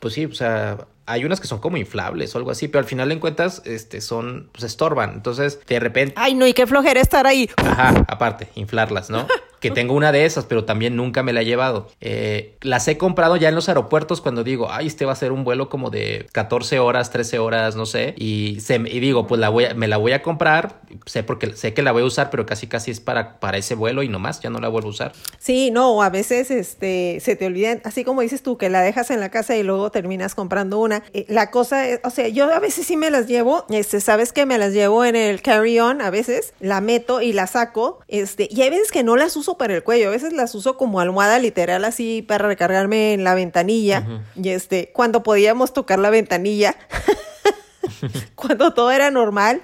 Pues 0.00 0.14
sí, 0.14 0.24
o 0.24 0.32
sea, 0.32 0.86
hay 1.10 1.24
unas 1.24 1.40
que 1.40 1.46
son 1.48 1.58
como 1.58 1.76
inflables 1.76 2.34
o 2.34 2.38
algo 2.38 2.50
así, 2.50 2.68
pero 2.68 2.80
al 2.80 2.84
final 2.84 3.10
en 3.10 3.18
cuentas, 3.18 3.62
este, 3.64 4.00
son, 4.00 4.48
pues 4.52 4.64
estorban. 4.64 5.12
Entonces, 5.14 5.58
de 5.66 5.80
repente. 5.80 6.14
Ay, 6.16 6.34
no, 6.34 6.46
y 6.46 6.54
qué 6.54 6.66
flojera 6.66 7.00
estar 7.00 7.26
ahí. 7.26 7.50
Ajá, 7.56 8.04
aparte, 8.08 8.48
inflarlas, 8.54 9.10
¿no? 9.10 9.26
que 9.60 9.70
tengo 9.70 9.94
una 9.94 10.12
de 10.12 10.24
esas, 10.24 10.46
pero 10.46 10.64
también 10.64 10.96
nunca 10.96 11.22
me 11.22 11.32
la 11.32 11.42
he 11.42 11.44
llevado. 11.44 11.88
Eh, 12.00 12.56
las 12.62 12.88
he 12.88 12.96
comprado 12.98 13.36
ya 13.36 13.48
en 13.48 13.54
los 13.54 13.68
aeropuertos 13.68 14.20
cuando 14.20 14.42
digo, 14.42 14.68
ay, 14.70 14.86
este 14.86 15.04
va 15.04 15.12
a 15.12 15.16
ser 15.16 15.32
un 15.32 15.44
vuelo 15.44 15.68
como 15.68 15.90
de 15.90 16.26
14 16.32 16.78
horas, 16.78 17.10
13 17.10 17.38
horas, 17.38 17.76
no 17.76 17.86
sé. 17.86 18.14
Y, 18.16 18.58
se, 18.60 18.76
y 18.76 19.00
digo, 19.00 19.26
pues 19.26 19.40
la 19.40 19.48
voy 19.48 19.66
me 19.76 19.88
la 19.88 19.98
voy 19.98 20.12
a 20.12 20.22
comprar, 20.22 20.80
sé 21.06 21.22
porque 21.22 21.54
sé 21.54 21.74
que 21.74 21.82
la 21.82 21.92
voy 21.92 22.02
a 22.02 22.06
usar, 22.06 22.30
pero 22.30 22.46
casi 22.46 22.66
casi 22.66 22.90
es 22.90 23.00
para, 23.00 23.38
para 23.38 23.58
ese 23.58 23.74
vuelo 23.74 24.02
y 24.02 24.08
nomás, 24.08 24.40
ya 24.40 24.50
no 24.50 24.60
la 24.60 24.68
vuelvo 24.68 24.88
a 24.88 24.92
usar. 24.92 25.12
Sí, 25.38 25.70
no, 25.70 26.02
a 26.02 26.10
veces 26.10 26.50
este, 26.50 27.18
se 27.20 27.36
te 27.36 27.46
olvidan, 27.46 27.80
así 27.84 28.04
como 28.04 28.22
dices 28.22 28.42
tú, 28.42 28.56
que 28.56 28.70
la 28.70 28.80
dejas 28.80 29.10
en 29.10 29.20
la 29.20 29.30
casa 29.30 29.56
y 29.56 29.62
luego 29.62 29.90
terminas 29.90 30.34
comprando 30.34 30.78
una. 30.78 31.02
Eh, 31.12 31.26
la 31.28 31.50
cosa 31.50 31.86
es, 31.86 32.00
o 32.04 32.10
sea, 32.10 32.28
yo 32.28 32.52
a 32.52 32.58
veces 32.58 32.86
sí 32.86 32.96
me 32.96 33.10
las 33.10 33.26
llevo, 33.26 33.66
este, 33.68 34.00
sabes 34.00 34.32
que 34.32 34.46
me 34.46 34.58
las 34.58 34.72
llevo 34.72 35.04
en 35.04 35.16
el 35.16 35.42
carry-on 35.42 36.00
a 36.00 36.10
veces, 36.10 36.54
la 36.60 36.80
meto 36.80 37.20
y 37.20 37.32
la 37.32 37.46
saco, 37.46 38.00
este, 38.08 38.48
y 38.50 38.62
hay 38.62 38.70
veces 38.70 38.90
que 38.90 39.02
no 39.02 39.16
las 39.16 39.36
uso 39.36 39.49
para 39.56 39.74
el 39.74 39.82
cuello, 39.82 40.08
a 40.08 40.10
veces 40.10 40.32
las 40.32 40.54
uso 40.54 40.76
como 40.76 41.00
almohada 41.00 41.38
literal 41.38 41.84
así 41.84 42.22
para 42.22 42.46
recargarme 42.46 43.12
en 43.12 43.24
la 43.24 43.34
ventanilla. 43.34 44.22
Y 44.34 44.50
este, 44.50 44.90
cuando 44.92 45.22
podíamos 45.22 45.72
tocar 45.72 45.98
la 45.98 46.10
ventanilla, 46.10 46.76
cuando 48.34 48.72
todo 48.74 48.90
era 48.90 49.10
normal. 49.10 49.62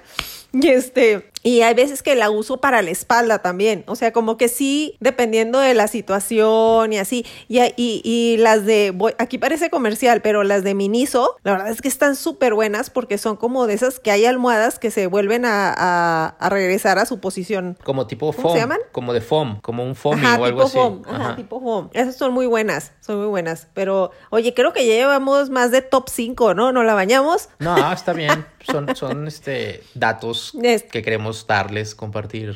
Y 0.53 0.69
este, 0.69 1.29
y 1.47 1.61
hay 1.61 1.73
veces 1.73 2.03
que 2.03 2.13
la 2.15 2.29
uso 2.29 2.57
para 2.57 2.81
la 2.81 2.89
espalda 2.89 3.39
también. 3.39 3.85
O 3.87 3.95
sea, 3.95 4.11
como 4.11 4.35
que 4.35 4.49
sí, 4.49 4.97
dependiendo 4.99 5.59
de 5.59 5.73
la 5.75 5.87
situación 5.87 6.91
y 6.91 6.97
así. 6.97 7.25
Y, 7.47 7.61
y, 7.77 8.01
y 8.03 8.35
las 8.35 8.65
de, 8.65 8.93
aquí 9.17 9.37
parece 9.37 9.69
comercial, 9.69 10.21
pero 10.21 10.43
las 10.43 10.65
de 10.65 10.73
Miniso, 10.73 11.37
la 11.43 11.53
verdad 11.53 11.69
es 11.69 11.81
que 11.81 11.87
están 11.87 12.17
súper 12.17 12.53
buenas 12.53 12.89
porque 12.89 13.17
son 13.17 13.37
como 13.37 13.65
de 13.65 13.75
esas 13.75 14.01
que 14.01 14.11
hay 14.11 14.25
almohadas 14.25 14.77
que 14.77 14.91
se 14.91 15.07
vuelven 15.07 15.45
a, 15.45 16.35
a, 16.37 16.49
regresar 16.49 16.99
a 16.99 17.05
su 17.05 17.21
posición. 17.21 17.77
Como 17.81 18.07
tipo 18.07 18.33
foam. 18.33 18.53
se 18.53 18.59
llaman? 18.59 18.79
Como 18.91 19.13
de 19.13 19.21
foam, 19.21 19.61
como 19.61 19.85
un 19.85 19.95
foam 19.95 20.21
o 20.21 20.43
algo 20.43 20.63
así. 20.63 20.73
Foam. 20.73 21.03
Ajá, 21.07 21.37
tipo 21.37 21.61
foam. 21.61 21.89
Esas 21.93 22.17
son 22.17 22.33
muy 22.33 22.47
buenas, 22.47 22.91
son 22.99 23.19
muy 23.19 23.27
buenas. 23.27 23.69
Pero, 23.73 24.11
oye, 24.31 24.53
creo 24.53 24.73
que 24.73 24.85
ya 24.85 24.95
llevamos 24.95 25.49
más 25.49 25.71
de 25.71 25.81
top 25.81 26.09
5, 26.09 26.55
¿no? 26.55 26.73
¿No 26.73 26.83
la 26.83 26.93
bañamos? 26.93 27.47
No, 27.59 27.93
está 27.93 28.11
bien. 28.11 28.45
Son, 28.69 28.93
son 28.97 29.27
este, 29.27 29.81
datos 29.93 30.51
que 30.91 31.01
queremos 31.01 31.36
darles, 31.45 31.93
compartir. 31.93 32.55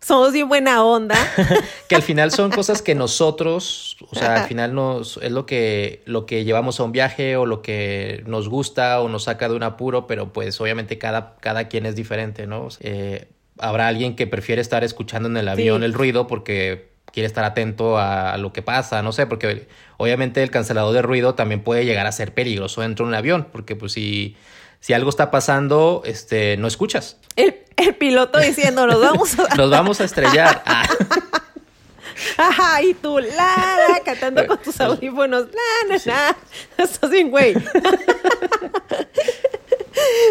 somos 0.00 0.32
bien 0.32 0.48
buena 0.48 0.82
onda. 0.82 1.16
que 1.88 1.94
al 1.94 2.02
final 2.02 2.32
son 2.32 2.50
cosas 2.54 2.82
que 2.82 2.94
nosotros, 2.94 3.96
o 4.10 4.14
sea, 4.16 4.42
al 4.42 4.48
final 4.48 4.74
nos, 4.74 5.18
es 5.18 5.30
lo 5.30 5.46
que, 5.46 6.02
lo 6.06 6.26
que 6.26 6.44
llevamos 6.44 6.80
a 6.80 6.84
un 6.84 6.92
viaje 6.92 7.36
o 7.36 7.46
lo 7.46 7.62
que 7.62 8.24
nos 8.26 8.48
gusta 8.48 9.00
o 9.00 9.08
nos 9.08 9.24
saca 9.24 9.48
de 9.48 9.54
un 9.54 9.62
apuro, 9.62 10.06
pero 10.06 10.32
pues 10.32 10.60
obviamente 10.60 10.98
cada, 10.98 11.36
cada 11.36 11.68
quien 11.68 11.86
es 11.86 11.94
diferente, 11.94 12.46
¿no? 12.46 12.68
Eh, 12.80 13.28
habrá 13.58 13.88
alguien 13.88 14.16
que 14.16 14.26
prefiere 14.26 14.60
estar 14.60 14.84
escuchando 14.84 15.28
en 15.28 15.36
el 15.36 15.48
avión 15.48 15.82
el 15.82 15.92
ruido 15.92 16.26
porque 16.26 16.88
quiere 17.12 17.26
estar 17.26 17.44
atento 17.44 17.98
a, 17.98 18.36
lo 18.38 18.52
que 18.52 18.62
pasa, 18.62 19.02
no 19.02 19.12
sé, 19.12 19.26
porque 19.26 19.66
obviamente 19.96 20.42
el 20.42 20.50
cancelador 20.50 20.94
de 20.94 21.02
ruido 21.02 21.34
también 21.34 21.62
puede 21.62 21.84
llegar 21.84 22.06
a 22.06 22.12
ser 22.12 22.34
peligroso 22.34 22.82
dentro 22.82 23.04
de 23.04 23.08
un 23.10 23.14
avión, 23.14 23.48
porque 23.50 23.76
pues 23.76 23.92
si, 23.92 24.36
si 24.80 24.92
algo 24.92 25.10
está 25.10 25.30
pasando, 25.30 26.02
este, 26.04 26.56
no 26.56 26.66
escuchas. 26.68 27.16
El, 27.36 27.64
el 27.76 27.94
piloto 27.94 28.38
diciendo, 28.38 28.86
nos 28.86 29.00
vamos 29.00 29.38
a... 29.38 29.54
nos 29.56 29.70
vamos 29.70 30.00
a 30.00 30.04
estrellar. 30.04 30.62
Ah. 30.66 30.88
Ajá, 32.36 32.82
y 32.82 32.94
tú, 32.94 33.18
la, 33.18 33.78
la, 33.88 34.00
cantando 34.04 34.46
con 34.46 34.58
tus 34.58 34.80
audífonos, 34.80 35.46
la, 35.46 35.96
la, 35.96 36.02
la. 36.04 36.36
Estás 36.84 37.10
bien, 37.10 37.30
güey. 37.30 37.54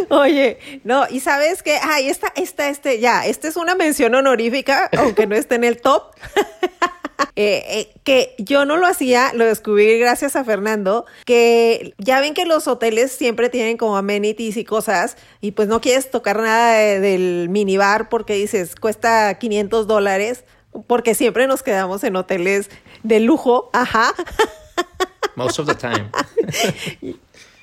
Oye, 0.09 0.81
no, 0.83 1.05
y 1.09 1.19
sabes 1.19 1.63
que, 1.63 1.77
ay, 1.81 2.09
esta, 2.09 2.31
esta, 2.35 2.69
este, 2.69 2.99
ya, 2.99 3.25
esta 3.25 3.47
es 3.47 3.55
una 3.55 3.75
mención 3.75 4.15
honorífica, 4.15 4.89
aunque 4.97 5.27
no 5.27 5.35
esté 5.35 5.55
en 5.55 5.63
el 5.63 5.81
top. 5.81 6.13
eh, 7.35 7.63
eh, 7.67 7.93
que 8.03 8.35
yo 8.37 8.65
no 8.65 8.77
lo 8.77 8.87
hacía, 8.87 9.31
lo 9.33 9.45
descubrí 9.45 9.97
gracias 9.99 10.35
a 10.35 10.43
Fernando, 10.43 11.05
que 11.25 11.93
ya 11.97 12.19
ven 12.19 12.33
que 12.33 12.45
los 12.45 12.67
hoteles 12.67 13.11
siempre 13.11 13.49
tienen 13.49 13.77
como 13.77 13.97
amenities 13.97 14.57
y 14.57 14.63
cosas, 14.63 15.17
y 15.41 15.51
pues 15.51 15.67
no 15.67 15.81
quieres 15.81 16.09
tocar 16.11 16.37
nada 16.39 16.73
de- 16.77 16.99
del 16.99 17.49
minibar 17.49 18.09
porque 18.09 18.33
dices, 18.35 18.75
cuesta 18.75 19.37
500 19.39 19.87
dólares, 19.87 20.43
porque 20.85 21.15
siempre 21.15 21.47
nos 21.47 21.63
quedamos 21.63 22.03
en 22.03 22.15
hoteles 22.15 22.69
de 23.03 23.19
lujo, 23.19 23.69
ajá. 23.73 24.13
Most 25.35 25.59
of 25.59 25.67
the 25.67 25.75
time. 25.75 26.09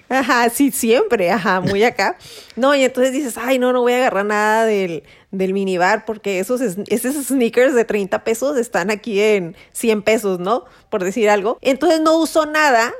Ajá, 0.08 0.50
sí, 0.50 0.70
siempre, 0.70 1.30
ajá, 1.30 1.60
muy 1.60 1.82
acá. 1.82 2.16
No, 2.56 2.74
y 2.74 2.84
entonces 2.84 3.12
dices, 3.12 3.36
ay, 3.38 3.58
no, 3.58 3.72
no 3.72 3.80
voy 3.80 3.94
a 3.94 3.96
agarrar 3.96 4.26
nada 4.26 4.64
del, 4.66 5.02
del 5.38 5.52
minibar 5.52 6.04
porque 6.04 6.38
esos, 6.38 6.60
es- 6.60 6.76
esos 6.88 7.26
sneakers 7.26 7.74
de 7.74 7.84
30 7.84 8.24
pesos 8.24 8.56
están 8.58 8.90
aquí 8.90 9.20
en 9.20 9.56
100 9.72 10.02
pesos, 10.02 10.38
¿no? 10.40 10.64
Por 10.90 11.02
decir 11.04 11.28
algo. 11.30 11.58
Entonces 11.60 12.00
no 12.00 12.16
uso 12.18 12.46
nada 12.46 12.92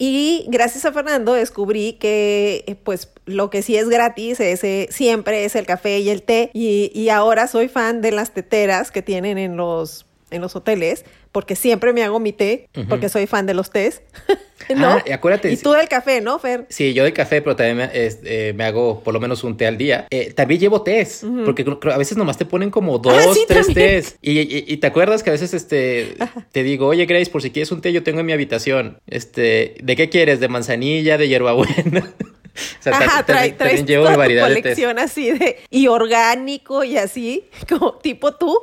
y 0.00 0.44
gracias 0.48 0.84
a 0.84 0.92
Fernando 0.92 1.32
descubrí 1.32 1.94
que, 1.94 2.62
eh, 2.68 2.76
pues, 2.76 3.08
lo 3.26 3.50
que 3.50 3.62
sí 3.62 3.76
es 3.76 3.88
gratis 3.88 4.38
ese, 4.38 4.86
siempre 4.92 5.44
es 5.44 5.56
el 5.56 5.66
café 5.66 5.98
y 5.98 6.10
el 6.10 6.22
té. 6.22 6.50
Y, 6.54 6.92
y 6.94 7.08
ahora 7.08 7.48
soy 7.48 7.68
fan 7.68 8.00
de 8.00 8.12
las 8.12 8.32
teteras 8.32 8.92
que 8.92 9.02
tienen 9.02 9.38
en 9.38 9.56
los, 9.56 10.06
en 10.30 10.40
los 10.40 10.54
hoteles 10.54 11.04
porque 11.32 11.56
siempre 11.56 11.92
me 11.92 12.02
hago 12.02 12.20
mi 12.20 12.32
té 12.32 12.68
porque 12.88 13.08
soy 13.08 13.26
fan 13.26 13.46
de 13.46 13.54
los 13.54 13.70
tés. 13.70 14.02
¿No? 14.76 14.88
Ah, 14.88 15.04
y 15.06 15.12
acuérdate, 15.12 15.50
Y 15.50 15.56
tú 15.56 15.72
del 15.72 15.88
café, 15.88 16.20
¿no, 16.20 16.38
Fer? 16.38 16.66
Sí, 16.68 16.92
yo 16.92 17.02
de 17.04 17.12
café, 17.14 17.40
pero 17.40 17.56
también 17.56 17.76
me, 17.78 17.88
eh, 17.94 18.52
me 18.54 18.64
hago 18.64 19.00
por 19.02 19.14
lo 19.14 19.20
menos 19.20 19.42
un 19.44 19.56
té 19.56 19.66
al 19.66 19.78
día. 19.78 20.06
Eh, 20.10 20.32
también 20.34 20.60
llevo 20.60 20.82
tés, 20.82 21.24
porque 21.46 21.64
a 21.90 21.96
veces 21.96 22.18
nomás 22.18 22.36
te 22.36 22.44
ponen 22.44 22.70
como 22.70 22.98
dos, 22.98 23.14
Ah, 23.16 23.32
sí, 23.32 23.44
tres 23.48 23.66
también. 23.66 23.88
tés. 23.88 24.16
Y, 24.20 24.40
y- 24.40 24.64
y 24.66 24.76
te 24.76 24.86
acuerdas 24.88 25.22
que 25.22 25.30
a 25.30 25.32
veces 25.32 25.54
este 25.54 26.16
te 26.52 26.62
digo, 26.64 26.86
oye 26.88 27.06
Grace, 27.06 27.30
por 27.30 27.40
si 27.40 27.50
quieres 27.50 27.70
un 27.72 27.80
té, 27.80 27.92
yo 27.92 28.02
tengo 28.02 28.20
en 28.20 28.26
mi 28.26 28.32
habitación. 28.32 28.98
Este, 29.06 29.76
¿de 29.82 29.96
qué 29.96 30.10
quieres? 30.10 30.38
¿De 30.40 30.48
manzanilla, 30.48 31.16
de 31.16 31.28
hierbabuena? 31.28 31.74
o 32.80 32.82
sea, 32.82 32.92
Ajá, 32.92 33.24
también- 33.24 33.56
trae, 33.56 33.70
traes 33.70 33.86
llevo 33.86 34.02
toda 34.02 34.10
mi 34.10 34.14
tu 34.16 34.18
variedad 34.18 34.48
de 34.50 35.00
así 35.00 35.30
de 35.30 35.56
y 35.70 35.86
orgánico 35.86 36.84
y 36.84 36.98
así, 36.98 37.44
como 37.68 37.94
tipo 37.98 38.34
tú. 38.34 38.54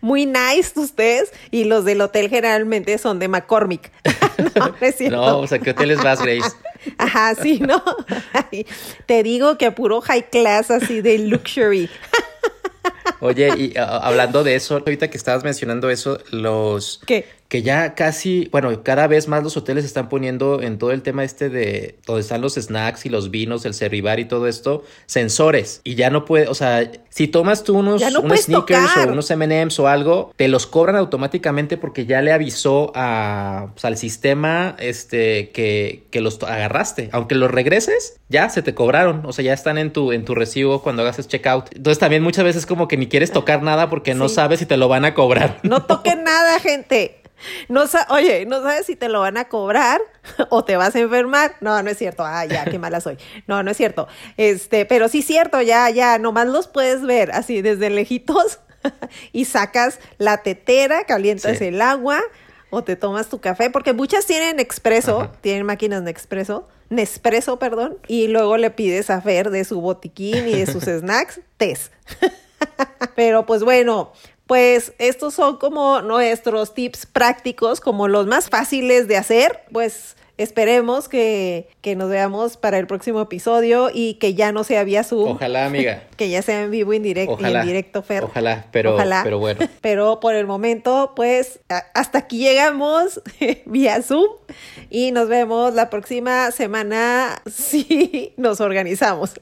Muy 0.00 0.26
nice 0.26 0.78
ustedes 0.78 1.32
y 1.50 1.64
los 1.64 1.84
del 1.84 2.00
hotel 2.00 2.28
generalmente 2.28 2.98
son 2.98 3.18
de 3.18 3.28
McCormick. 3.28 3.90
no, 4.56 4.68
no 4.68 4.74
es 4.80 4.96
cierto. 4.96 5.16
No, 5.16 5.38
o 5.40 5.46
sea, 5.46 5.58
¿qué 5.58 5.70
hoteles 5.70 6.02
vas, 6.02 6.22
Grace? 6.22 6.50
Ajá, 6.98 7.34
sí, 7.34 7.60
¿no? 7.60 7.82
Ay, 8.32 8.66
Te 9.06 9.22
digo 9.22 9.58
que 9.58 9.66
a 9.66 9.74
puro 9.74 10.00
high 10.00 10.30
class 10.30 10.70
así 10.70 11.00
de 11.00 11.18
luxury. 11.18 11.90
Oye, 13.20 13.48
y 13.56 13.76
ah, 13.76 13.98
hablando 14.02 14.44
de 14.44 14.54
eso, 14.54 14.76
ahorita 14.76 15.08
que 15.08 15.16
estabas 15.16 15.42
mencionando 15.42 15.90
eso, 15.90 16.18
los 16.30 17.00
¿Qué? 17.04 17.26
Que 17.48 17.62
ya 17.62 17.94
casi, 17.94 18.48
bueno, 18.52 18.82
cada 18.82 19.06
vez 19.06 19.26
más 19.26 19.42
los 19.42 19.56
hoteles 19.56 19.86
están 19.86 20.10
poniendo 20.10 20.60
en 20.60 20.76
todo 20.76 20.92
el 20.92 21.02
tema 21.02 21.24
este 21.24 21.48
de 21.48 21.96
donde 22.06 22.20
están 22.20 22.42
los 22.42 22.54
snacks 22.54 23.06
y 23.06 23.08
los 23.08 23.30
vinos, 23.30 23.64
el 23.64 23.72
cerribar 23.72 24.20
y 24.20 24.26
todo 24.26 24.46
esto, 24.46 24.84
sensores. 25.06 25.80
Y 25.82 25.94
ya 25.94 26.10
no 26.10 26.26
puede, 26.26 26.46
o 26.48 26.54
sea, 26.54 26.90
si 27.08 27.26
tomas 27.26 27.64
tú 27.64 27.78
unos, 27.78 28.02
no 28.12 28.20
unos 28.20 28.40
sneakers 28.42 28.88
tocar. 28.88 29.08
o 29.08 29.12
unos 29.12 29.30
M&M's 29.30 29.78
o 29.80 29.88
algo, 29.88 30.32
te 30.36 30.48
los 30.48 30.66
cobran 30.66 30.96
automáticamente 30.96 31.78
porque 31.78 32.04
ya 32.04 32.20
le 32.20 32.32
avisó 32.32 32.92
a, 32.94 33.68
pues, 33.72 33.84
al 33.86 33.96
sistema 33.96 34.76
este 34.78 35.50
que, 35.50 36.04
que 36.10 36.20
los 36.20 36.42
agarraste. 36.42 37.08
Aunque 37.12 37.34
los 37.34 37.50
regreses, 37.50 38.20
ya 38.28 38.50
se 38.50 38.60
te 38.60 38.74
cobraron, 38.74 39.24
o 39.24 39.32
sea, 39.32 39.42
ya 39.42 39.54
están 39.54 39.78
en 39.78 39.90
tu 39.90 40.12
en 40.12 40.26
tu 40.26 40.34
recibo 40.34 40.82
cuando 40.82 41.00
hagas 41.00 41.18
el 41.18 41.26
checkout. 41.26 41.74
Entonces 41.74 41.98
también 41.98 42.22
muchas 42.22 42.44
veces 42.44 42.66
como 42.66 42.88
que 42.88 42.98
ni 42.98 43.06
quieres 43.08 43.32
tocar 43.32 43.62
nada 43.62 43.88
porque 43.88 44.14
no 44.14 44.28
sabes 44.28 44.58
si 44.58 44.66
te 44.66 44.76
lo 44.76 44.88
van 44.88 45.06
a 45.06 45.14
cobrar. 45.14 45.60
No 45.62 45.82
toquen 45.86 46.24
nada, 46.24 46.60
gente. 46.60 47.22
No 47.68 47.84
Oye, 48.10 48.46
no 48.46 48.62
sabes 48.62 48.86
si 48.86 48.96
te 48.96 49.08
lo 49.08 49.20
van 49.20 49.36
a 49.36 49.48
cobrar 49.48 50.00
o 50.50 50.64
te 50.64 50.76
vas 50.76 50.94
a 50.94 51.00
enfermar. 51.00 51.56
No, 51.60 51.82
no 51.82 51.90
es 51.90 51.98
cierto. 51.98 52.24
Ah, 52.24 52.44
ya, 52.44 52.64
qué 52.64 52.78
mala 52.78 53.00
soy. 53.00 53.18
No, 53.46 53.62
no 53.62 53.70
es 53.70 53.76
cierto. 53.76 54.08
Este, 54.36 54.84
pero 54.86 55.08
sí 55.08 55.20
es 55.20 55.26
cierto, 55.26 55.60
ya, 55.62 55.88
ya, 55.90 56.18
nomás 56.18 56.46
los 56.46 56.68
puedes 56.68 57.02
ver 57.02 57.30
así 57.32 57.62
desde 57.62 57.90
lejitos 57.90 58.60
y 59.32 59.44
sacas 59.44 60.00
la 60.18 60.38
tetera, 60.38 61.04
calientas 61.04 61.58
Sí. 61.58 61.66
el 61.66 61.80
agua 61.82 62.20
o 62.70 62.84
te 62.84 62.96
tomas 62.96 63.28
tu 63.28 63.40
café, 63.40 63.70
porque 63.70 63.94
muchas 63.94 64.26
tienen 64.26 64.60
expreso, 64.60 65.22
Ajá. 65.22 65.32
tienen 65.40 65.64
máquinas 65.64 66.04
de 66.04 66.10
expreso, 66.10 66.68
Nespresso, 66.90 67.58
perdón, 67.58 67.98
y 68.08 68.28
luego 68.28 68.56
le 68.56 68.70
pides 68.70 69.10
a 69.10 69.20
Fer 69.20 69.50
de 69.50 69.64
su 69.64 69.80
botiquín 69.80 70.48
y 70.48 70.52
de 70.52 70.66
sus 70.66 70.84
snacks, 71.00 71.40
tés. 71.58 71.90
Pero 73.14 73.46
pues 73.46 73.62
bueno, 73.62 74.12
pues 74.48 74.94
estos 74.98 75.34
son 75.34 75.58
como 75.58 76.00
nuestros 76.00 76.72
tips 76.72 77.04
prácticos, 77.04 77.80
como 77.80 78.08
los 78.08 78.26
más 78.26 78.48
fáciles 78.48 79.06
de 79.06 79.18
hacer. 79.18 79.60
Pues 79.70 80.16
esperemos 80.38 81.06
que, 81.08 81.68
que 81.82 81.96
nos 81.96 82.08
veamos 82.08 82.56
para 82.56 82.78
el 82.78 82.86
próximo 82.86 83.20
episodio 83.20 83.90
y 83.92 84.14
que 84.14 84.32
ya 84.32 84.50
no 84.50 84.64
sea 84.64 84.84
vía 84.84 85.04
Zoom. 85.04 85.32
Ojalá, 85.32 85.66
amiga. 85.66 86.04
Que 86.16 86.30
ya 86.30 86.40
sea 86.42 86.62
en 86.62 86.70
vivo, 86.70 86.94
en 86.94 87.02
directo, 87.02 87.34
Ojalá. 87.34 87.60
en 87.60 87.66
directo, 87.66 88.02
Fer. 88.02 88.24
Ojalá, 88.24 88.66
pero, 88.72 88.94
Ojalá. 88.94 89.20
pero 89.22 89.38
bueno. 89.38 89.68
Pero 89.82 90.18
por 90.18 90.34
el 90.34 90.46
momento, 90.46 91.12
pues 91.14 91.60
hasta 91.94 92.18
aquí 92.18 92.38
llegamos 92.38 93.20
vía 93.66 94.02
Zoom 94.02 94.30
y 94.88 95.12
nos 95.12 95.28
vemos 95.28 95.74
la 95.74 95.90
próxima 95.90 96.50
semana 96.52 97.42
si 97.46 98.32
nos 98.38 98.60
organizamos. 98.62 99.32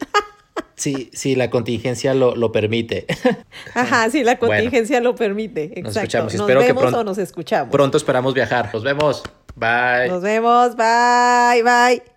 Sí, 0.75 1.11
sí, 1.14 1.35
la 1.37 1.49
contingencia 1.51 2.12
lo, 2.12 2.37
lo 2.37 2.53
permite. 2.53 3.07
Ajá, 3.75 4.11
si 4.11 4.23
la 4.23 4.35
Bueno, 4.37 4.55
contingencia 4.55 5.01
lo 5.01 5.14
permite. 5.14 5.64
Exacto. 5.64 5.83
nos 5.83 5.97
escuchamos. 5.97 6.33
Nos 6.35 6.40
Espero 6.42 6.61
que 6.61 6.66
vemos 6.66 6.83
pronto- 6.83 6.99
o 7.01 7.05
nos 7.05 7.19
escuchamos. 7.19 7.73
Pronto 7.73 7.97
esperamos 7.97 8.35
viajar. 8.35 8.71
Nos 8.75 8.83
vemos. 8.85 9.23
Bye. 9.55 10.09
Nos 10.09 10.23
vemos. 10.23 10.77
Bye, 10.77 11.62
bye. 11.62 12.15